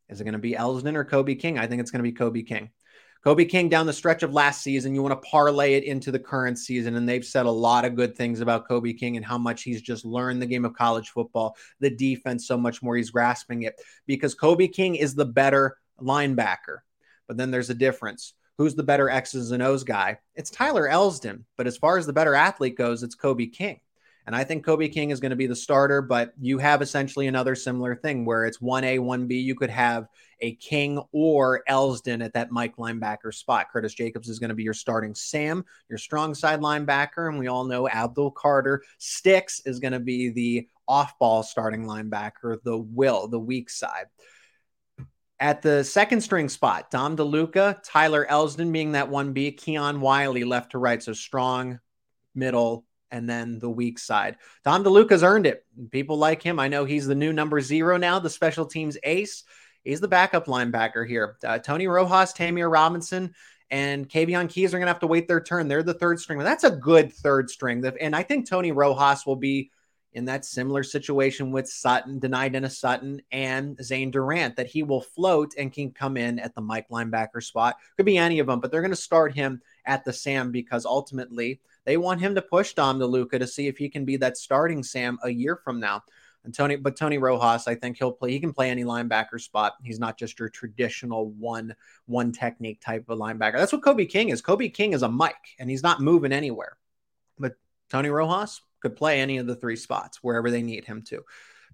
Is 0.10 0.22
it 0.22 0.26
going 0.26 0.34
to 0.34 0.40
be 0.40 0.54
Elsdon 0.54 0.96
or 0.96 1.06
Kobe 1.06 1.36
King? 1.36 1.58
I 1.58 1.68
think 1.68 1.82
it's 1.82 1.92
going 1.92 2.04
to 2.04 2.10
be 2.10 2.12
Kobe 2.12 2.44
King. 2.44 2.70
Kobe 3.24 3.46
King 3.46 3.70
down 3.70 3.86
the 3.86 3.94
stretch 3.94 4.24
of 4.24 4.34
last 4.34 4.64
season, 4.64 4.96
you 4.96 5.04
want 5.04 5.22
to 5.22 5.30
parlay 5.30 5.76
it 5.76 5.84
into 5.84 6.12
the 6.12 6.18
current 6.18 6.58
season. 6.58 6.96
And 6.96 7.08
they've 7.08 7.24
said 7.24 7.46
a 7.46 7.52
lot 7.52 7.86
of 7.86 7.96
good 7.96 8.16
things 8.16 8.42
about 8.42 8.68
Kobe 8.68 8.94
King 8.94 9.16
and 9.16 9.26
how 9.26 9.38
much 9.38 9.62
he's 9.62 9.82
just 9.82 10.06
learned 10.06 10.42
the 10.42 10.48
game 10.48 10.66
of 10.66 10.74
college 10.74 11.10
football, 11.10 11.56
the 11.80 11.92
defense, 11.92 12.48
so 12.48 12.58
much 12.58 12.82
more. 12.82 12.96
He's 12.96 13.12
grasping 13.12 13.64
it 13.64 13.80
because 14.08 14.34
Kobe 14.34 14.68
King 14.68 14.96
is 14.96 15.14
the 15.14 15.26
better 15.26 15.78
linebacker. 16.02 16.80
But 17.28 17.38
then 17.38 17.52
there's 17.52 17.70
a 17.70 17.76
difference. 17.76 18.34
Who's 18.58 18.74
the 18.74 18.84
better 18.84 19.10
X's 19.10 19.52
and 19.52 19.62
O's 19.62 19.84
guy? 19.84 20.18
It's 20.36 20.50
Tyler 20.50 20.90
Elsdon. 20.90 21.44
But 21.58 21.68
as 21.68 21.78
far 21.78 21.98
as 21.98 22.08
the 22.08 22.14
better 22.14 22.34
athlete 22.34 22.76
goes, 22.76 23.04
it's 23.04 23.16
Kobe 23.16 23.46
King. 23.46 23.80
And 24.28 24.36
I 24.36 24.44
think 24.44 24.64
Kobe 24.64 24.88
King 24.88 25.10
is 25.10 25.20
going 25.20 25.32
to 25.32 25.36
be 25.36 25.48
the 25.48 25.56
starter, 25.56 26.02
but 26.02 26.34
you 26.40 26.60
have 26.60 26.82
essentially 26.82 27.28
another 27.28 27.56
similar 27.56 27.96
thing 27.96 28.24
where 28.26 28.46
it's 28.46 28.60
1A, 28.60 29.00
1B. 29.00 29.44
You 29.44 29.56
could 29.56 29.70
have 29.70 30.08
a 30.42 30.56
King 30.56 31.02
or 31.12 31.64
Elsdon 31.68 32.24
at 32.24 32.34
that 32.34 32.52
Mike 32.52 32.78
linebacker 32.78 33.34
spot. 33.34 33.68
Curtis 33.72 33.94
Jacobs 33.94 34.30
is 34.30 34.40
going 34.40 34.50
to 34.50 34.56
be 34.56 34.64
your 34.64 34.74
starting 34.74 35.16
Sam, 35.16 35.66
your 35.90 35.98
strong 35.98 36.34
side 36.34 36.62
linebacker. 36.62 37.30
And 37.30 37.40
we 37.40 37.48
all 37.48 37.64
know 37.64 37.90
Abdul 37.90 38.32
Carter 38.32 38.84
Sticks 38.98 39.62
is 39.66 39.80
going 39.80 39.94
to 39.94 40.00
be 40.00 40.30
the 40.30 40.68
off 40.88 41.18
ball 41.20 41.44
starting 41.44 41.86
linebacker, 41.86 42.58
the 42.64 42.78
will, 42.78 43.28
the 43.28 43.40
weak 43.40 43.70
side. 43.70 44.06
At 45.40 45.64
the 45.64 45.84
second 45.84 46.22
string 46.22 46.50
spot, 46.50 46.92
Dom 46.92 47.18
DeLuca, 47.18 47.80
Tyler 47.84 48.28
Elsdon 48.30 48.72
being 48.72 48.92
that 48.92 49.10
1B, 49.10 49.58
Keon 49.58 50.00
Wiley 50.00 50.44
left 50.44 50.74
to 50.74 50.78
right. 50.78 51.02
So 51.02 51.14
strong, 51.14 51.80
middle, 52.36 52.86
and 53.12 53.30
then 53.30 53.60
the 53.60 53.70
weak 53.70 54.00
side. 54.00 54.38
Dom 54.64 54.84
DeLuca's 54.84 55.24
earned 55.24 55.46
it. 55.46 55.66
People 55.92 56.18
like 56.18 56.42
him. 56.42 56.60
I 56.60 56.68
know 56.68 56.86
he's 56.86 57.08
the 57.08 57.16
new 57.16 57.34
number 57.34 57.62
zero 57.62 57.98
now, 57.98 58.20
the 58.20 58.30
special 58.30 58.66
teams 58.66 58.98
ace. 59.04 59.44
He's 59.84 60.00
the 60.00 60.08
backup 60.08 60.46
linebacker 60.46 61.08
here. 61.08 61.38
Uh, 61.44 61.58
Tony 61.60 61.88
Rojas, 61.88 62.34
Tamir 62.34 62.72
Robinson, 62.72 63.34
and 63.70 64.08
Kavion 64.08 64.50
Keys 64.50 64.74
are 64.74 64.78
going 64.78 64.88
to 64.88 64.94
have 64.94 65.00
to 65.00 65.08
wait 65.08 65.28
their 65.28 65.42
turn. 65.42 65.68
They're 65.68 65.82
the 65.82 65.94
third 65.94 66.20
string. 66.20 66.40
That's 66.40 66.64
a 66.64 66.72
good 66.72 67.12
third 67.12 67.50
string. 67.50 67.84
And 68.00 68.16
I 68.16 68.24
think 68.24 68.48
Tony 68.48 68.72
Rojas 68.72 69.26
will 69.26 69.38
be 69.38 69.72
in 70.14 70.26
that 70.26 70.44
similar 70.44 70.84
situation 70.84 71.52
with 71.52 71.70
Sutton, 71.70 72.20
Dani 72.20 72.52
Dennis 72.52 72.78
Sutton, 72.78 73.22
and 73.32 73.82
Zane 73.82 74.12
Durant, 74.12 74.58
that 74.58 74.68
he 74.68 74.84
will 74.84 75.02
float 75.02 75.54
and 75.58 75.72
can 75.72 75.92
come 75.92 76.18
in 76.18 76.38
at 76.38 76.54
the 76.54 76.62
Mike 76.62 76.90
linebacker 76.90 77.42
spot. 77.42 77.78
Could 77.96 78.06
be 78.06 78.18
any 78.18 78.40
of 78.40 78.48
them, 78.48 78.60
but 78.60 78.72
they're 78.72 78.82
going 78.82 78.92
to 78.92 78.98
start 78.98 79.34
him 79.34 79.62
at 79.86 80.04
the 80.04 80.12
Sam 80.14 80.52
because 80.52 80.86
ultimately 80.86 81.62
they 81.86 81.98
want 81.98 82.22
him 82.22 82.36
to 82.36 82.42
push 82.42 82.74
Dom 82.74 83.00
DeLuca 83.00 83.40
to 83.40 83.48
see 83.48 83.68
if 83.68 83.78
he 83.78 83.90
can 83.90 84.06
be 84.06 84.18
that 84.18 84.38
starting 84.38 84.84
Sam 84.84 85.18
a 85.24 85.30
year 85.30 85.56
from 85.56 85.80
now. 85.80 86.04
And 86.44 86.54
Tony, 86.54 86.76
but 86.76 86.96
Tony 86.96 87.20
Rojas, 87.20 87.68
I 87.68 87.76
think 87.76 87.98
he'll 87.98 88.12
play. 88.12 88.32
He 88.32 88.40
can 88.40 88.54
play 88.54 88.72
any 88.72 88.84
linebacker 88.84 89.40
spot. 89.40 89.74
He's 89.84 90.00
not 90.00 90.18
just 90.18 90.40
your 90.40 90.50
traditional 90.50 91.30
one 91.30 91.76
one 92.08 92.32
technique 92.32 92.82
type 92.82 93.06
of 93.10 93.20
linebacker. 93.20 93.58
That's 93.58 93.74
what 93.74 93.84
Kobe 93.84 94.06
King 94.06 94.30
is. 94.30 94.42
Kobe 94.42 94.70
King 94.70 94.94
is 94.94 95.04
a 95.04 95.08
Mike, 95.08 95.36
and 95.60 95.70
he's 95.70 95.84
not 95.84 96.02
moving 96.02 96.32
anywhere. 96.32 96.78
But 97.38 97.58
Tony 97.90 98.10
Rojas, 98.10 98.62
could 98.82 98.96
play 98.96 99.22
any 99.22 99.38
of 99.38 99.48
the 99.48 99.56
three 99.56 99.76
spots 99.76 100.20
wherever 100.22 100.52
they 100.52 100.62
need 100.62 100.86
him 100.86 101.02
to. 101.04 101.24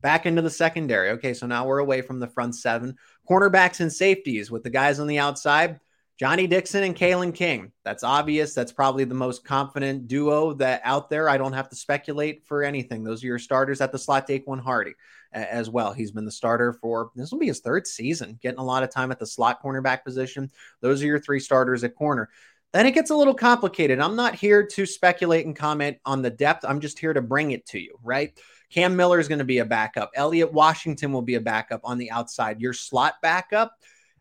Back 0.01 0.27
into 0.27 0.43
the 0.43 0.49
secondary. 0.49 1.09
Okay, 1.11 1.33
so 1.33 1.47
now 1.47 1.65
we're 1.65 1.79
away 1.79 2.01
from 2.01 2.19
the 2.19 2.27
front 2.27 2.55
seven. 2.55 2.97
Cornerbacks 3.27 3.79
and 3.79 3.91
safeties 3.91 4.51
with 4.51 4.63
the 4.63 4.69
guys 4.69 4.99
on 4.99 5.07
the 5.07 5.17
outside. 5.17 5.79
Johnny 6.17 6.47
Dixon 6.47 6.83
and 6.83 6.95
Kalen 6.95 7.33
King. 7.33 7.71
That's 7.85 8.03
obvious. 8.03 8.55
That's 8.55 8.71
probably 8.71 9.03
the 9.03 9.13
most 9.13 9.45
confident 9.45 10.07
duo 10.07 10.53
that 10.53 10.81
out 10.83 11.09
there. 11.09 11.29
I 11.29 11.37
don't 11.37 11.53
have 11.53 11.69
to 11.69 11.75
speculate 11.75 12.43
for 12.45 12.63
anything. 12.63 13.03
Those 13.03 13.23
are 13.23 13.27
your 13.27 13.39
starters 13.39 13.81
at 13.81 13.91
the 13.91 13.99
slot. 13.99 14.27
Daquan 14.27 14.59
Hardy 14.59 14.93
as 15.31 15.69
well. 15.69 15.93
He's 15.93 16.11
been 16.11 16.25
the 16.25 16.31
starter 16.31 16.73
for 16.73 17.11
this 17.15 17.31
will 17.31 17.39
be 17.39 17.47
his 17.47 17.59
third 17.59 17.85
season, 17.85 18.39
getting 18.41 18.59
a 18.59 18.63
lot 18.63 18.83
of 18.83 18.89
time 18.89 19.11
at 19.11 19.19
the 19.19 19.25
slot 19.27 19.61
cornerback 19.61 20.03
position. 20.03 20.49
Those 20.81 21.03
are 21.03 21.07
your 21.07 21.19
three 21.19 21.39
starters 21.39 21.83
at 21.83 21.95
corner. 21.95 22.29
Then 22.73 22.85
it 22.85 22.91
gets 22.91 23.11
a 23.11 23.15
little 23.15 23.33
complicated. 23.33 23.99
I'm 23.99 24.15
not 24.15 24.35
here 24.35 24.65
to 24.65 24.85
speculate 24.85 25.45
and 25.45 25.55
comment 25.55 25.97
on 26.05 26.21
the 26.21 26.29
depth. 26.29 26.65
I'm 26.65 26.81
just 26.81 26.99
here 26.99 27.13
to 27.13 27.21
bring 27.21 27.51
it 27.51 27.65
to 27.67 27.79
you, 27.79 27.97
right? 28.03 28.37
Cam 28.69 28.95
Miller 28.95 29.19
is 29.19 29.27
going 29.27 29.39
to 29.39 29.45
be 29.45 29.59
a 29.59 29.65
backup. 29.65 30.11
Elliot 30.15 30.51
Washington 30.51 31.13
will 31.13 31.21
be 31.21 31.35
a 31.35 31.41
backup 31.41 31.81
on 31.83 31.97
the 31.97 32.11
outside. 32.11 32.59
Your 32.59 32.73
slot 32.73 33.15
backup, 33.21 33.73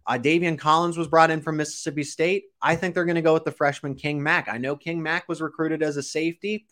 uh, 0.07 0.19
Davian 0.19 0.59
Collins 0.59 0.97
was 0.97 1.09
brought 1.09 1.31
in 1.31 1.41
from 1.41 1.57
Mississippi 1.57 2.05
State. 2.05 2.45
I 2.63 2.77
think 2.77 2.95
they're 2.95 3.05
going 3.05 3.17
to 3.17 3.23
go 3.23 3.35
with 3.35 3.45
the 3.45 3.51
freshman 3.51 3.95
King 3.95 4.23
Mack. 4.23 4.49
I 4.49 4.59
know 4.59 4.77
King 4.77 5.03
Mack 5.03 5.29
was 5.29 5.41
recruited 5.41 5.83
as 5.83 5.97
a 5.97 6.03
safety, 6.03 6.67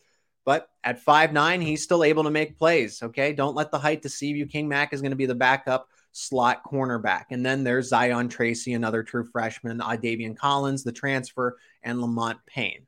but 0.45 0.69
at 0.85 1.01
five 1.01 1.33
nine, 1.33 1.61
he's 1.61 1.83
still 1.83 2.05
able 2.05 2.25
to 2.25 2.31
make 2.31 2.59
plays. 2.59 3.03
Okay. 3.03 3.33
Don't 3.33 3.57
let 3.57 3.71
the 3.71 3.79
height 3.79 4.03
deceive 4.03 4.37
you. 4.37 4.47
King 4.47 4.69
Mack 4.69 4.93
is 4.93 5.01
going 5.01 5.11
to 5.11 5.17
be 5.17 5.27
the 5.27 5.35
backup 5.35 5.89
slot 6.13 6.63
cornerback. 6.65 7.25
And 7.31 7.45
then 7.45 7.65
there's 7.65 7.89
Zion 7.89 8.29
Tracy, 8.29 8.73
another 8.75 9.03
true 9.03 9.25
freshman, 9.25 9.81
uh, 9.81 9.91
Davian 9.91 10.37
Collins, 10.37 10.85
the 10.85 10.93
transfer, 10.93 11.59
and 11.83 12.01
Lamont 12.01 12.39
Payne. 12.47 12.87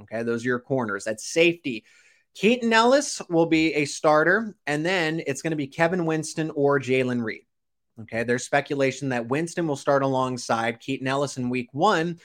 Okay, 0.00 0.22
those 0.22 0.44
are 0.44 0.48
your 0.48 0.60
corners. 0.60 1.08
At 1.08 1.20
safety, 1.20 1.84
Keaton 2.34 2.72
Ellis 2.72 3.20
will 3.28 3.46
be 3.46 3.74
a 3.74 3.84
starter, 3.84 4.54
and 4.64 4.86
then 4.86 5.20
it's 5.26 5.42
going 5.42 5.50
to 5.50 5.56
be 5.56 5.66
Kevin 5.66 6.06
Winston 6.06 6.52
or 6.54 6.78
Jalen 6.78 7.24
Reed. 7.24 7.47
Okay, 8.02 8.22
there's 8.22 8.44
speculation 8.44 9.08
that 9.08 9.28
Winston 9.28 9.66
will 9.66 9.76
start 9.76 10.02
alongside 10.02 10.80
Keaton 10.80 11.08
Ellis 11.08 11.36
in 11.36 11.50
week 11.50 11.68
one. 11.72 12.18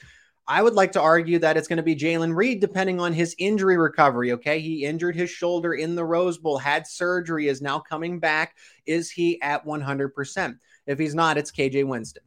I 0.46 0.62
would 0.62 0.74
like 0.74 0.92
to 0.92 1.00
argue 1.00 1.38
that 1.38 1.56
it's 1.56 1.68
going 1.68 1.78
to 1.78 1.82
be 1.82 1.96
Jalen 1.96 2.36
Reed, 2.36 2.60
depending 2.60 3.00
on 3.00 3.12
his 3.12 3.34
injury 3.38 3.78
recovery. 3.78 4.32
Okay. 4.32 4.60
He 4.60 4.84
injured 4.84 5.16
his 5.16 5.30
shoulder 5.30 5.72
in 5.72 5.94
the 5.94 6.04
Rose 6.04 6.36
Bowl, 6.38 6.58
had 6.58 6.86
surgery, 6.86 7.48
is 7.48 7.62
now 7.62 7.78
coming 7.78 8.20
back. 8.20 8.56
Is 8.86 9.10
he 9.10 9.40
at 9.40 9.64
100%? 9.64 10.58
If 10.86 10.98
he's 10.98 11.14
not, 11.14 11.38
it's 11.38 11.50
KJ 11.50 11.86
Winston. 11.86 12.22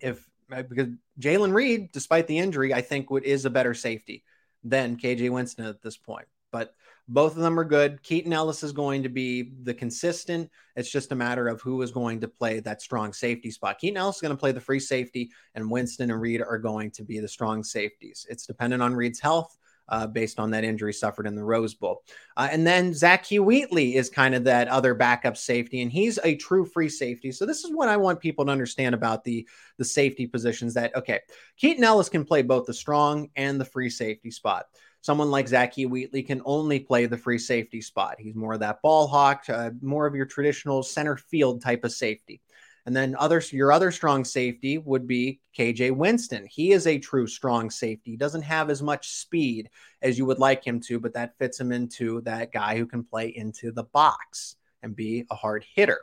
If 0.00 0.26
uh, 0.50 0.62
because 0.62 0.88
Jalen 1.20 1.52
Reed, 1.52 1.92
despite 1.92 2.26
the 2.26 2.38
injury, 2.38 2.72
I 2.72 2.80
think 2.80 3.08
is 3.22 3.44
a 3.44 3.50
better 3.50 3.74
safety 3.74 4.24
than 4.62 4.96
KJ 4.96 5.30
Winston 5.30 5.66
at 5.66 5.82
this 5.82 5.96
point. 5.96 6.26
But 6.50 6.74
both 7.06 7.36
of 7.36 7.42
them 7.42 7.58
are 7.60 7.64
good. 7.64 8.02
Keaton 8.02 8.32
Ellis 8.32 8.62
is 8.62 8.72
going 8.72 9.02
to 9.02 9.08
be 9.08 9.52
the 9.62 9.74
consistent. 9.74 10.50
It's 10.74 10.90
just 10.90 11.12
a 11.12 11.16
matter 11.16 11.48
of 11.48 11.60
who 11.60 11.82
is 11.82 11.90
going 11.90 12.20
to 12.22 12.28
play 12.28 12.60
that 12.60 12.80
strong 12.80 13.12
safety 13.12 13.50
spot. 13.50 13.78
Keaton 13.78 13.98
Ellis 13.98 14.16
is 14.16 14.22
going 14.22 14.34
to 14.34 14.40
play 14.40 14.52
the 14.52 14.60
free 14.60 14.80
safety, 14.80 15.30
and 15.54 15.70
Winston 15.70 16.10
and 16.10 16.20
Reed 16.20 16.40
are 16.40 16.58
going 16.58 16.90
to 16.92 17.04
be 17.04 17.20
the 17.20 17.28
strong 17.28 17.62
safeties. 17.62 18.26
It's 18.30 18.46
dependent 18.46 18.82
on 18.82 18.94
Reed's 18.94 19.20
health. 19.20 19.56
Uh, 19.86 20.06
based 20.06 20.40
on 20.40 20.50
that 20.50 20.64
injury 20.64 20.94
suffered 20.94 21.26
in 21.26 21.34
the 21.34 21.44
Rose 21.44 21.74
Bowl. 21.74 22.04
Uh, 22.38 22.48
and 22.50 22.66
then 22.66 22.92
Zakee 22.92 23.38
Wheatley 23.38 23.96
is 23.96 24.08
kind 24.08 24.34
of 24.34 24.44
that 24.44 24.66
other 24.68 24.94
backup 24.94 25.36
safety, 25.36 25.82
and 25.82 25.92
he's 25.92 26.18
a 26.24 26.36
true 26.36 26.64
free 26.64 26.88
safety. 26.88 27.30
So 27.30 27.44
this 27.44 27.64
is 27.64 27.70
what 27.70 27.90
I 27.90 27.98
want 27.98 28.18
people 28.18 28.46
to 28.46 28.50
understand 28.50 28.94
about 28.94 29.24
the 29.24 29.46
the 29.76 29.84
safety 29.84 30.26
positions. 30.26 30.72
That 30.72 30.96
okay, 30.96 31.20
Keaton 31.58 31.84
Ellis 31.84 32.08
can 32.08 32.24
play 32.24 32.40
both 32.40 32.64
the 32.64 32.72
strong 32.72 33.28
and 33.36 33.60
the 33.60 33.66
free 33.66 33.90
safety 33.90 34.30
spot 34.30 34.64
someone 35.04 35.30
like 35.30 35.44
Zakee 35.44 35.86
Wheatley 35.86 36.22
can 36.22 36.40
only 36.46 36.80
play 36.80 37.04
the 37.04 37.18
free 37.18 37.36
safety 37.36 37.82
spot. 37.82 38.14
He's 38.18 38.34
more 38.34 38.54
of 38.54 38.60
that 38.60 38.80
ball 38.80 39.06
hawk, 39.06 39.44
uh, 39.50 39.72
more 39.82 40.06
of 40.06 40.14
your 40.14 40.24
traditional 40.24 40.82
center 40.82 41.18
field 41.18 41.60
type 41.60 41.84
of 41.84 41.92
safety. 41.92 42.40
And 42.86 42.96
then 42.96 43.14
others, 43.18 43.52
your 43.52 43.70
other 43.70 43.90
strong 43.90 44.24
safety 44.24 44.78
would 44.78 45.06
be 45.06 45.40
KJ 45.58 45.94
Winston. 45.94 46.46
He 46.50 46.72
is 46.72 46.86
a 46.86 46.98
true 46.98 47.26
strong 47.26 47.68
safety. 47.68 48.12
He 48.12 48.16
doesn't 48.16 48.42
have 48.42 48.70
as 48.70 48.82
much 48.82 49.10
speed 49.10 49.68
as 50.00 50.16
you 50.16 50.24
would 50.24 50.38
like 50.38 50.66
him 50.66 50.80
to, 50.86 50.98
but 50.98 51.12
that 51.12 51.36
fits 51.38 51.60
him 51.60 51.70
into 51.70 52.22
that 52.22 52.50
guy 52.50 52.78
who 52.78 52.86
can 52.86 53.04
play 53.04 53.28
into 53.28 53.72
the 53.72 53.84
box 53.84 54.56
and 54.82 54.96
be 54.96 55.26
a 55.30 55.34
hard 55.34 55.66
hitter. 55.74 56.00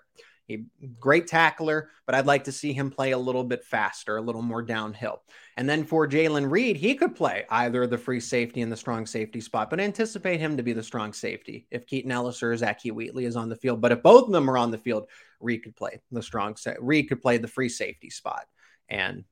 He 0.47 0.65
great 0.99 1.27
tackler, 1.27 1.89
but 2.05 2.15
I'd 2.15 2.25
like 2.25 2.45
to 2.45 2.51
see 2.51 2.73
him 2.73 2.91
play 2.91 3.11
a 3.11 3.17
little 3.17 3.43
bit 3.43 3.63
faster, 3.63 4.17
a 4.17 4.21
little 4.21 4.41
more 4.41 4.61
downhill. 4.61 5.21
And 5.55 5.69
then 5.69 5.83
for 5.83 6.07
Jalen 6.07 6.49
Reed, 6.49 6.77
he 6.77 6.95
could 6.95 7.15
play 7.15 7.45
either 7.49 7.87
the 7.87 7.97
free 7.97 8.19
safety 8.19 8.61
and 8.61 8.71
the 8.71 8.77
strong 8.77 9.05
safety 9.05 9.39
spot, 9.39 9.69
but 9.69 9.79
anticipate 9.79 10.39
him 10.39 10.57
to 10.57 10.63
be 10.63 10.73
the 10.73 10.83
strong 10.83 11.13
safety 11.13 11.67
if 11.71 11.85
Keaton 11.85 12.11
Ellis 12.11 12.43
or 12.43 12.53
Zakee 12.53 12.91
Wheatley 12.91 13.25
is 13.25 13.35
on 13.35 13.49
the 13.49 13.55
field. 13.55 13.81
But 13.81 13.91
if 13.91 14.03
both 14.03 14.25
of 14.25 14.31
them 14.31 14.49
are 14.49 14.57
on 14.57 14.71
the 14.71 14.77
field, 14.77 15.07
Reed 15.39 15.63
could 15.63 15.75
play 15.75 16.01
the 16.11 16.23
strong 16.23 16.55
sa- 16.55 16.73
Reed 16.79 17.07
could 17.07 17.21
play 17.21 17.37
the 17.37 17.47
free 17.47 17.69
safety 17.69 18.09
spot, 18.09 18.45
and 18.89 19.23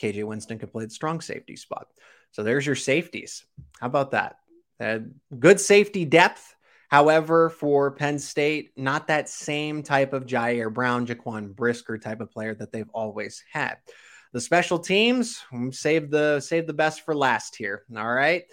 KJ 0.00 0.24
Winston 0.24 0.58
could 0.58 0.72
play 0.72 0.84
the 0.84 0.90
strong 0.90 1.20
safety 1.20 1.56
spot. 1.56 1.88
So 2.32 2.42
there's 2.42 2.66
your 2.66 2.74
safeties. 2.74 3.44
How 3.80 3.86
about 3.86 4.10
that? 4.10 4.36
Uh, 4.78 4.98
good 5.38 5.58
safety 5.58 6.04
depth 6.04 6.55
However, 6.88 7.50
for 7.50 7.90
Penn 7.90 8.18
State, 8.18 8.70
not 8.76 9.08
that 9.08 9.28
same 9.28 9.82
type 9.82 10.12
of 10.12 10.26
Ji'Ayir 10.26 10.72
Brown, 10.72 11.06
Jaquan 11.06 11.54
Brisker 11.54 11.98
type 11.98 12.20
of 12.20 12.30
player 12.30 12.54
that 12.54 12.72
they've 12.72 12.90
always 12.92 13.42
had. 13.50 13.76
The 14.32 14.40
special 14.40 14.78
teams 14.78 15.40
mm, 15.52 15.74
save 15.74 16.10
the 16.10 16.40
save 16.40 16.66
the 16.66 16.74
best 16.74 17.04
for 17.04 17.14
last 17.14 17.56
here. 17.56 17.84
All 17.96 18.12
right. 18.12 18.44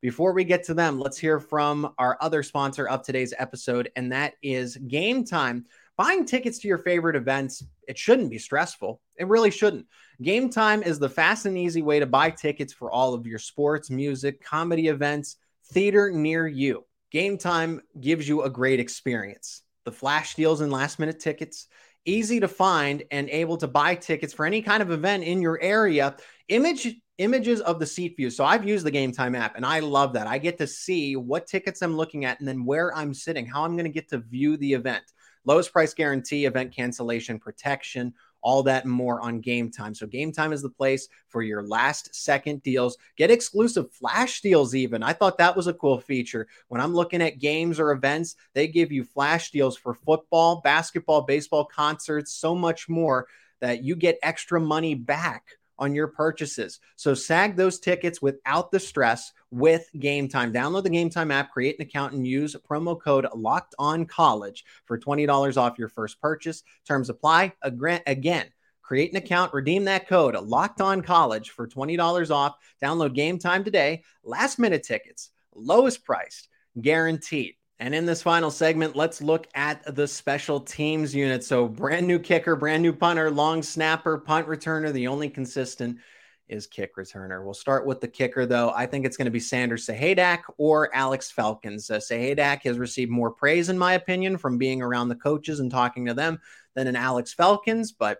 Before 0.00 0.32
we 0.32 0.42
get 0.42 0.64
to 0.64 0.74
them, 0.74 0.98
let's 0.98 1.18
hear 1.18 1.38
from 1.38 1.94
our 1.96 2.18
other 2.20 2.42
sponsor 2.42 2.88
of 2.88 3.02
today's 3.02 3.34
episode, 3.38 3.90
and 3.94 4.10
that 4.10 4.34
is 4.42 4.76
Game 4.76 5.24
Time. 5.24 5.64
Buying 5.96 6.24
tickets 6.24 6.58
to 6.60 6.68
your 6.68 6.78
favorite 6.78 7.14
events, 7.14 7.64
it 7.86 7.98
shouldn't 7.98 8.30
be 8.30 8.38
stressful. 8.38 9.00
It 9.16 9.28
really 9.28 9.50
shouldn't. 9.50 9.86
Game 10.20 10.50
Time 10.50 10.82
is 10.82 10.98
the 10.98 11.08
fast 11.08 11.46
and 11.46 11.56
easy 11.56 11.82
way 11.82 12.00
to 12.00 12.06
buy 12.06 12.30
tickets 12.30 12.72
for 12.72 12.90
all 12.90 13.14
of 13.14 13.26
your 13.26 13.38
sports, 13.38 13.90
music, 13.90 14.42
comedy 14.42 14.88
events, 14.88 15.36
theater 15.72 16.10
near 16.10 16.48
you. 16.48 16.84
Game 17.12 17.36
time 17.36 17.82
gives 18.00 18.26
you 18.26 18.42
a 18.42 18.50
great 18.50 18.80
experience. 18.80 19.62
The 19.84 19.92
flash 19.92 20.34
deals 20.34 20.62
and 20.62 20.72
last 20.72 20.98
minute 20.98 21.20
tickets, 21.20 21.66
easy 22.06 22.40
to 22.40 22.48
find 22.48 23.02
and 23.10 23.28
able 23.28 23.58
to 23.58 23.68
buy 23.68 23.94
tickets 23.96 24.32
for 24.32 24.46
any 24.46 24.62
kind 24.62 24.82
of 24.82 24.90
event 24.90 25.22
in 25.22 25.42
your 25.42 25.60
area. 25.60 26.16
Image 26.48 26.96
images 27.18 27.60
of 27.60 27.78
the 27.78 27.86
seat 27.86 28.16
view. 28.16 28.30
So 28.30 28.44
I've 28.44 28.66
used 28.66 28.86
the 28.86 28.90
Game 28.90 29.12
Time 29.12 29.34
app 29.34 29.56
and 29.56 29.66
I 29.66 29.80
love 29.80 30.14
that. 30.14 30.26
I 30.26 30.38
get 30.38 30.56
to 30.58 30.66
see 30.66 31.14
what 31.14 31.46
tickets 31.46 31.82
I'm 31.82 31.96
looking 31.96 32.24
at 32.24 32.40
and 32.40 32.48
then 32.48 32.64
where 32.64 32.96
I'm 32.96 33.12
sitting, 33.12 33.44
how 33.46 33.64
I'm 33.64 33.76
going 33.76 33.84
to 33.84 33.90
get 33.90 34.08
to 34.08 34.18
view 34.18 34.56
the 34.56 34.72
event. 34.72 35.04
Lowest 35.44 35.70
price 35.70 35.92
guarantee, 35.92 36.46
event 36.46 36.74
cancellation 36.74 37.38
protection, 37.38 38.14
all 38.42 38.62
that 38.64 38.84
and 38.84 38.92
more 38.92 39.20
on 39.20 39.40
Game 39.40 39.70
Time. 39.70 39.94
So 39.94 40.06
Game 40.06 40.32
Time 40.32 40.52
is 40.52 40.62
the 40.62 40.68
place 40.68 41.08
for 41.28 41.42
your 41.42 41.62
last 41.62 42.14
second 42.14 42.62
deals. 42.62 42.96
Get 43.16 43.30
exclusive 43.30 43.92
flash 43.92 44.40
deals 44.40 44.74
even. 44.74 45.02
I 45.02 45.12
thought 45.12 45.38
that 45.38 45.56
was 45.56 45.66
a 45.66 45.74
cool 45.74 46.00
feature. 46.00 46.46
When 46.68 46.80
I'm 46.80 46.94
looking 46.94 47.22
at 47.22 47.38
games 47.38 47.80
or 47.80 47.92
events, 47.92 48.36
they 48.54 48.68
give 48.68 48.92
you 48.92 49.04
flash 49.04 49.50
deals 49.50 49.76
for 49.76 49.94
football, 49.94 50.60
basketball, 50.62 51.22
baseball, 51.22 51.64
concerts, 51.64 52.32
so 52.32 52.54
much 52.54 52.88
more 52.88 53.26
that 53.60 53.82
you 53.82 53.96
get 53.96 54.18
extra 54.22 54.60
money 54.60 54.94
back 54.94 55.44
on 55.82 55.94
your 55.94 56.06
purchases. 56.06 56.78
So 56.96 57.12
sag 57.12 57.56
those 57.56 57.80
tickets 57.80 58.22
without 58.22 58.70
the 58.70 58.78
stress 58.78 59.32
with 59.50 59.88
Game 59.98 60.28
Time. 60.28 60.52
Download 60.52 60.84
the 60.84 60.90
Game 60.90 61.10
Time 61.10 61.30
app, 61.30 61.52
create 61.52 61.76
an 61.78 61.82
account, 61.82 62.14
and 62.14 62.26
use 62.26 62.54
promo 62.70 62.98
code 62.98 63.26
Locked 63.34 63.74
On 63.78 64.06
College 64.06 64.64
for 64.86 64.96
twenty 64.96 65.26
dollars 65.26 65.56
off 65.56 65.78
your 65.78 65.88
first 65.88 66.20
purchase. 66.20 66.62
Terms 66.86 67.10
apply. 67.10 67.52
Again. 67.62 68.46
Create 68.82 69.12
an 69.12 69.16
account, 69.16 69.54
redeem 69.54 69.84
that 69.84 70.08
code 70.08 70.34
locked 70.34 70.80
on 70.80 71.00
college 71.00 71.50
for 71.50 71.66
$20 71.66 72.30
off. 72.30 72.56
Download 72.82 73.14
game 73.14 73.38
time 73.38 73.64
today. 73.64 74.02
Last 74.24 74.58
minute 74.58 74.82
tickets, 74.82 75.30
lowest 75.54 76.04
priced, 76.04 76.48
guaranteed. 76.78 77.54
And 77.82 77.96
in 77.96 78.06
this 78.06 78.22
final 78.22 78.52
segment, 78.52 78.94
let's 78.94 79.20
look 79.20 79.48
at 79.56 79.96
the 79.96 80.06
special 80.06 80.60
teams 80.60 81.12
unit. 81.12 81.42
So, 81.42 81.66
brand 81.66 82.06
new 82.06 82.20
kicker, 82.20 82.54
brand 82.54 82.80
new 82.80 82.92
punter, 82.92 83.28
long 83.28 83.60
snapper, 83.60 84.18
punt 84.18 84.46
returner. 84.46 84.92
The 84.92 85.08
only 85.08 85.28
consistent 85.28 85.98
is 86.46 86.68
kick 86.68 86.94
returner. 86.94 87.44
We'll 87.44 87.54
start 87.54 87.84
with 87.84 88.00
the 88.00 88.06
kicker, 88.06 88.46
though. 88.46 88.70
I 88.70 88.86
think 88.86 89.04
it's 89.04 89.16
going 89.16 89.24
to 89.24 89.32
be 89.32 89.40
Sanders 89.40 89.84
Sahaydak 89.84 90.42
or 90.58 90.94
Alex 90.94 91.32
Felkins. 91.36 91.90
Uh, 91.90 91.98
Sahaydak 91.98 92.62
has 92.62 92.78
received 92.78 93.10
more 93.10 93.32
praise, 93.32 93.68
in 93.68 93.76
my 93.76 93.94
opinion, 93.94 94.38
from 94.38 94.58
being 94.58 94.80
around 94.80 95.08
the 95.08 95.16
coaches 95.16 95.58
and 95.58 95.68
talking 95.68 96.06
to 96.06 96.14
them 96.14 96.38
than 96.76 96.86
an 96.86 96.94
Alex 96.94 97.34
Felkins, 97.34 97.92
but 97.98 98.18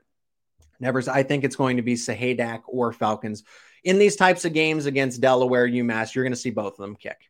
never. 0.81 1.01
I 1.09 1.23
think 1.23 1.45
it's 1.45 1.55
going 1.55 1.77
to 1.77 1.85
be 1.85 1.95
Sahaydak 1.95 2.63
or 2.67 2.93
Felkins. 2.93 3.45
In 3.85 4.01
these 4.01 4.17
types 4.17 4.45
of 4.45 4.55
games 4.55 4.87
against 4.87 5.21
Delaware, 5.21 5.69
UMass, 5.69 6.17
you're 6.17 6.25
going 6.25 6.33
to 6.33 6.37
see 6.37 6.51
both 6.51 6.73
of 6.73 6.79
them 6.79 6.97
kick. 6.97 7.29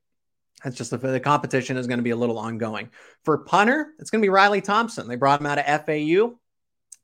That's 0.64 0.76
just 0.76 0.90
the, 0.90 0.98
the 0.98 1.20
competition 1.20 1.76
is 1.76 1.86
going 1.86 1.98
to 1.98 2.04
be 2.04 2.10
a 2.10 2.16
little 2.16 2.38
ongoing. 2.38 2.90
For 3.24 3.38
punter, 3.38 3.92
it's 3.98 4.10
going 4.10 4.22
to 4.22 4.26
be 4.26 4.30
Riley 4.30 4.60
Thompson. 4.60 5.08
They 5.08 5.16
brought 5.16 5.40
him 5.40 5.46
out 5.46 5.58
of 5.58 5.86
FAU, 5.86 6.38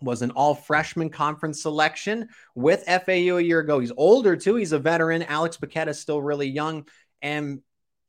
was 0.01 0.23
an 0.23 0.31
all 0.33 0.55
freshman 0.55 1.11
conference 1.11 1.63
selection 1.63 2.29
with 2.55 2.85
FAU 2.85 3.37
a 3.37 3.41
year 3.41 3.61
ago. 3.61 3.81
He's 3.81 3.93
older 3.97 4.37
too. 4.37 4.55
He's 4.55 4.73
a 4.73 4.79
veteran. 4.79 5.23
Alex 5.25 5.57
Bacchetta 5.57 5.89
is 5.89 5.99
still 5.99 6.23
really 6.23 6.49
young 6.49 6.87
and 7.21 7.61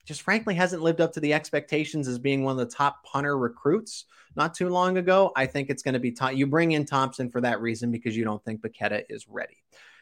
just 0.05 0.21
frankly 0.21 0.55
hasn't 0.55 0.81
lived 0.81 1.01
up 1.01 1.13
to 1.13 1.19
the 1.19 1.33
expectations 1.33 2.07
as 2.07 2.19
being 2.19 2.43
one 2.43 2.59
of 2.59 2.67
the 2.67 2.75
top 2.75 3.03
punter 3.03 3.37
recruits 3.37 4.05
not 4.35 4.53
too 4.53 4.69
long 4.69 4.97
ago. 4.97 5.31
I 5.35 5.45
think 5.47 5.69
it's 5.69 5.83
going 5.83 5.93
to 5.93 5.99
be 5.99 6.15
you 6.33 6.47
bring 6.47 6.71
in 6.71 6.85
Thompson 6.85 7.29
for 7.29 7.41
that 7.41 7.61
reason 7.61 7.91
because 7.91 8.15
you 8.15 8.23
don't 8.23 8.43
think 8.43 8.61
Bacchetta 8.61 9.03
is 9.09 9.27
ready 9.27 9.57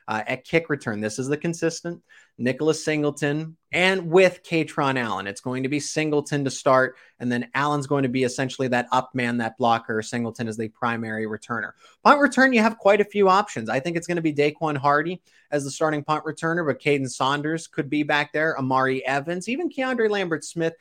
uh, 0.08 0.24
at 0.26 0.46
kick 0.46 0.70
return. 0.70 1.02
This 1.02 1.20
is 1.20 1.28
the 1.28 1.38
consistent 1.38 2.02
Nicholas 2.38 2.84
Singleton 2.84 3.58
and 3.72 4.10
with 4.10 4.42
Kaytron 4.44 4.98
Allen. 4.98 5.28
It's 5.28 5.42
going 5.42 5.64
to 5.64 5.70
be 5.70 5.80
Singleton 5.80 6.44
to 6.46 6.52
start, 6.52 6.96
and 7.20 7.32
then 7.32 7.50
Allen's 7.54 7.88
going 7.88 8.04
to 8.04 8.10
be 8.10 8.24
essentially 8.24 8.68
that 8.70 8.88
up 8.92 9.14
man, 9.14 9.38
that 9.38 9.58
blocker. 9.58 10.02
Singleton 10.02 10.48
is 10.48 10.56
the 10.56 10.70
primary 10.70 11.26
returner. 11.26 11.72
Punt 12.04 12.22
return, 12.22 12.54
you 12.54 12.62
have 12.62 12.78
quite 12.78 13.02
a 13.02 13.06
few 13.06 13.28
options. 13.28 13.70
I 13.70 13.80
think 13.80 13.98
it's 13.98 14.08
going 14.08 14.18
to 14.18 14.22
be 14.22 14.34
Daquan 14.34 14.78
Hardy 14.78 15.22
as 15.52 15.64
the 15.64 15.72
starting 15.72 16.04
punt 16.04 16.24
returner, 16.26 16.66
but 16.66 16.82
Caden 16.82 17.10
Saunders 17.10 17.68
could 17.68 17.90
be 17.90 18.04
back 18.04 18.32
there, 18.32 18.58
Amari 18.58 19.06
Evans, 19.06 19.50
even 19.50 19.70
Keandre 19.70 20.10
Lambert 20.10 20.46
Smith. 20.46 20.74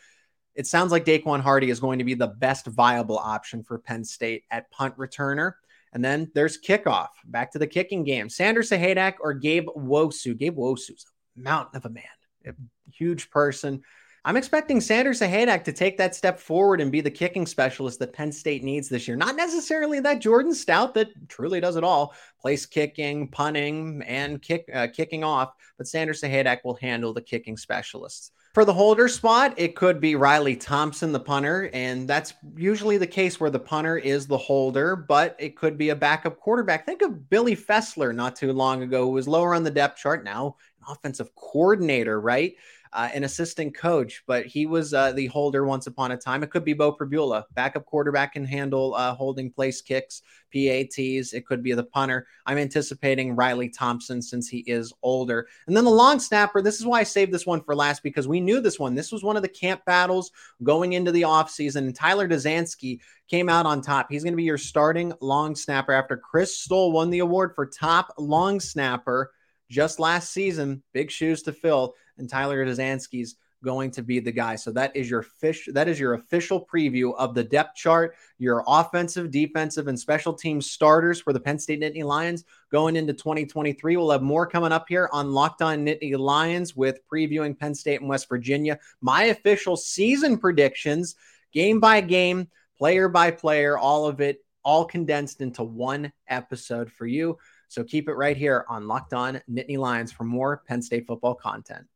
It 0.55 0.67
sounds 0.67 0.91
like 0.91 1.05
Daquan 1.05 1.41
Hardy 1.41 1.69
is 1.69 1.81
going 1.81 1.99
to 1.99 2.05
be 2.05 2.15
the 2.15 2.29
best 2.29 2.67
viable 2.67 3.19
option 3.19 3.63
for 3.63 3.79
Penn 3.79 4.05
State 4.05 4.45
at 4.51 4.71
punt 4.71 4.97
returner. 4.97 5.53
And 5.93 6.05
then 6.05 6.31
there's 6.35 6.61
kickoff. 6.61 7.09
Back 7.25 7.53
to 7.53 7.59
the 7.59 7.67
kicking 7.67 8.05
game. 8.05 8.29
Sanders 8.29 8.71
Sahaydak 8.71 9.15
or 9.21 9.33
Gabe 9.33 9.69
Nwosu. 9.69 10.37
Gabe 10.37 10.57
Nwosu's 10.57 11.07
a 11.37 11.41
mountain 11.41 11.77
of 11.77 11.87
a 11.87 11.91
man, 11.91 12.05
a 12.47 12.53
huge 12.91 13.31
person. 13.31 13.83
I'm 14.27 14.37
expecting 14.37 14.81
Sanders 14.81 15.21
Sahaydak 15.21 15.63
to 15.65 15.73
take 15.73 15.97
that 15.99 16.17
step 16.17 16.41
forward 16.41 16.81
and 16.81 16.91
be 16.91 17.01
the 17.01 17.13
kicking 17.13 17.47
specialist 17.47 18.01
that 18.01 18.13
Penn 18.13 18.33
State 18.33 18.65
needs 18.65 18.89
this 18.89 19.07
year. 19.07 19.17
Not 19.17 19.37
necessarily 19.37 20.01
that 20.01 20.19
Jordan 20.19 20.53
Stout 20.53 20.95
that 20.95 21.29
truly 21.29 21.61
does 21.61 21.77
it 21.77 21.85
all, 21.85 22.13
place 22.41 22.67
kicking, 22.67 23.29
punting, 23.29 24.03
and 24.03 24.43
kick 24.43 24.69
uh, 24.75 24.89
kicking 24.93 25.23
off, 25.23 25.53
but 25.79 25.87
Sanders 25.87 26.23
Sahaydak 26.23 26.59
will 26.65 26.75
handle 26.75 27.13
the 27.13 27.23
kicking 27.23 27.57
specialists. 27.57 28.33
For 28.57 28.65
the 28.65 28.73
holder 28.73 29.07
spot, 29.07 29.53
it 29.59 29.77
could 29.77 30.01
be 30.01 30.15
Riley 30.15 30.57
Thompson, 30.57 31.13
the 31.13 31.21
punter, 31.21 31.69
and 31.75 32.09
that's 32.09 32.33
usually 32.57 32.97
the 32.97 33.07
case 33.07 33.39
where 33.39 33.51
the 33.51 33.59
punter 33.59 33.99
is 33.99 34.27
the 34.27 34.39
holder, 34.39 34.97
but 34.97 35.37
it 35.39 35.57
could 35.57 35.77
be 35.77 35.91
a 35.91 35.95
backup 35.95 36.41
quarterback. 36.41 36.87
Think 36.87 37.03
of 37.03 37.29
Billy 37.29 37.55
Fessler 37.55 38.15
not 38.15 38.35
too 38.35 38.55
long 38.55 38.83
ago, 38.83 39.05
who 39.05 39.11
was 39.11 39.29
lower 39.29 39.55
on 39.55 39.63
the 39.63 39.71
depth 39.71 39.99
chart, 39.99 40.25
now 40.25 40.57
offensive 40.89 41.35
coordinator, 41.35 42.19
right? 42.19 42.55
Uh, 42.93 43.09
an 43.13 43.25
assistant 43.25 43.75
coach, 43.75 44.23
but 44.27 44.47
he 44.47 44.67
was 44.67 44.95
uh, 44.95 45.13
the 45.13 45.27
holder 45.27 45.65
once 45.65 45.87
upon 45.87 46.13
a 46.13 46.17
time. 46.17 46.43
It 46.43 46.51
could 46.51 46.65
be 46.65 46.73
Beau 46.73 46.93
Pribula, 46.93 47.45
backup 47.55 47.85
quarterback 47.85 48.33
can 48.33 48.45
handle 48.45 48.95
uh, 48.95 49.15
holding 49.15 49.51
place 49.51 49.81
kicks, 49.81 50.23
PATs. 50.53 51.33
It 51.33 51.47
could 51.47 51.63
be 51.63 51.73
the 51.73 51.85
punter. 51.85 52.27
I'm 52.47 52.59
anticipating 52.59 53.37
Riley 53.37 53.69
Thompson 53.69 54.23
since 54.23 54.49
he 54.49 54.59
is 54.67 54.93
older. 55.03 55.47
And 55.67 55.77
then 55.77 55.85
the 55.85 55.91
long 55.91 56.19
snapper. 56.19 56.63
This 56.63 56.79
is 56.81 56.87
why 56.87 57.01
I 57.01 57.05
saved 57.05 57.33
this 57.33 57.47
one 57.47 57.63
for 57.63 57.75
last 57.75 58.03
because 58.03 58.29
we 58.29 58.41
knew 58.41 58.61
this 58.61 58.79
one. 58.79 58.95
This 58.95 59.13
was 59.13 59.23
one 59.23 59.37
of 59.37 59.43
the 59.43 59.49
camp 59.49 59.85
battles 59.85 60.31
going 60.63 60.95
into 60.95 61.13
the 61.13 61.23
offseason. 61.23 61.79
And 61.79 61.95
Tyler 61.95 62.29
Duzansky 62.29 63.01
came 63.29 63.49
out 63.49 63.67
on 63.67 63.83
top. 63.83 64.07
He's 64.11 64.23
going 64.23 64.33
to 64.33 64.37
be 64.37 64.45
your 64.45 64.59
starting 64.59 65.13
long 65.21 65.55
snapper 65.55 65.93
after 65.93 66.17
Chris 66.17 66.59
Stoll 66.59 66.93
won 66.93 67.11
the 67.11 67.19
award 67.21 67.55
for 67.55 67.67
top 67.67 68.15
long 68.19 68.61
snapper 68.61 69.33
just 69.69 69.99
last 69.99 70.33
season. 70.33 70.83
Big 70.93 71.11
shoes 71.11 71.43
to 71.43 71.53
fill 71.53 71.95
and 72.19 72.29
Tyler 72.29 72.65
Duzansky's 72.65 73.37
going 73.65 73.91
to 73.91 74.03
be 74.03 74.21
the 74.21 74.33
guy. 74.33 74.55
So 74.55 74.71
that 74.73 74.95
is 74.95 75.11
your 75.11 75.23
fish. 75.23 75.69
That 75.73 75.89
is 75.89 75.99
your 75.99 76.15
official 76.15 76.65
preview 76.65 77.15
of 77.17 77.35
the 77.35 77.43
depth 77.43 77.77
chart. 77.77 78.15
Your 78.39 78.63
offensive, 78.67 79.31
defensive, 79.31 79.89
and 79.89 79.99
special 79.99 80.35
team 80.35 80.61
starters 80.61 81.21
for 81.21 81.33
the 81.33 81.41
Penn 81.41 81.59
State 81.59 81.81
Nittany 81.81 82.05
Lions 82.05 82.45
going 82.71 82.97
into 82.97 83.13
2023. 83.13 83.97
We'll 83.97 84.11
have 84.11 84.23
more 84.23 84.47
coming 84.47 84.73
up 84.73 84.87
here 84.89 85.09
on 85.13 85.33
Locked 85.33 85.63
On 85.63 85.85
Nittany 85.85 86.17
Lions 86.19 86.77
with 86.77 87.01
previewing 87.13 87.59
Penn 87.59 87.75
State 87.75 88.01
and 88.01 88.09
West 88.09 88.29
Virginia. 88.29 88.79
My 89.01 89.25
official 89.25 89.77
season 89.77 90.39
predictions, 90.39 91.17
game 91.53 91.81
by 91.81 92.03
game, 92.03 92.49
player 92.79 93.09
by 93.09 93.31
player, 93.31 93.79
all 93.79 94.07
of 94.07 94.21
it, 94.21 94.45
all 94.63 94.85
condensed 94.85 95.41
into 95.41 95.63
one 95.63 96.13
episode 96.29 96.91
for 96.91 97.07
you. 97.07 97.39
So 97.69 97.85
keep 97.85 98.09
it 98.09 98.15
right 98.15 98.37
here 98.37 98.65
on 98.69 98.87
Locked 98.87 99.15
On 99.15 99.41
Nittany 99.51 99.79
Lions 99.79 100.13
for 100.13 100.25
more 100.25 100.63
Penn 100.67 100.83
State 100.83 101.07
football 101.07 101.35
content. 101.35 101.87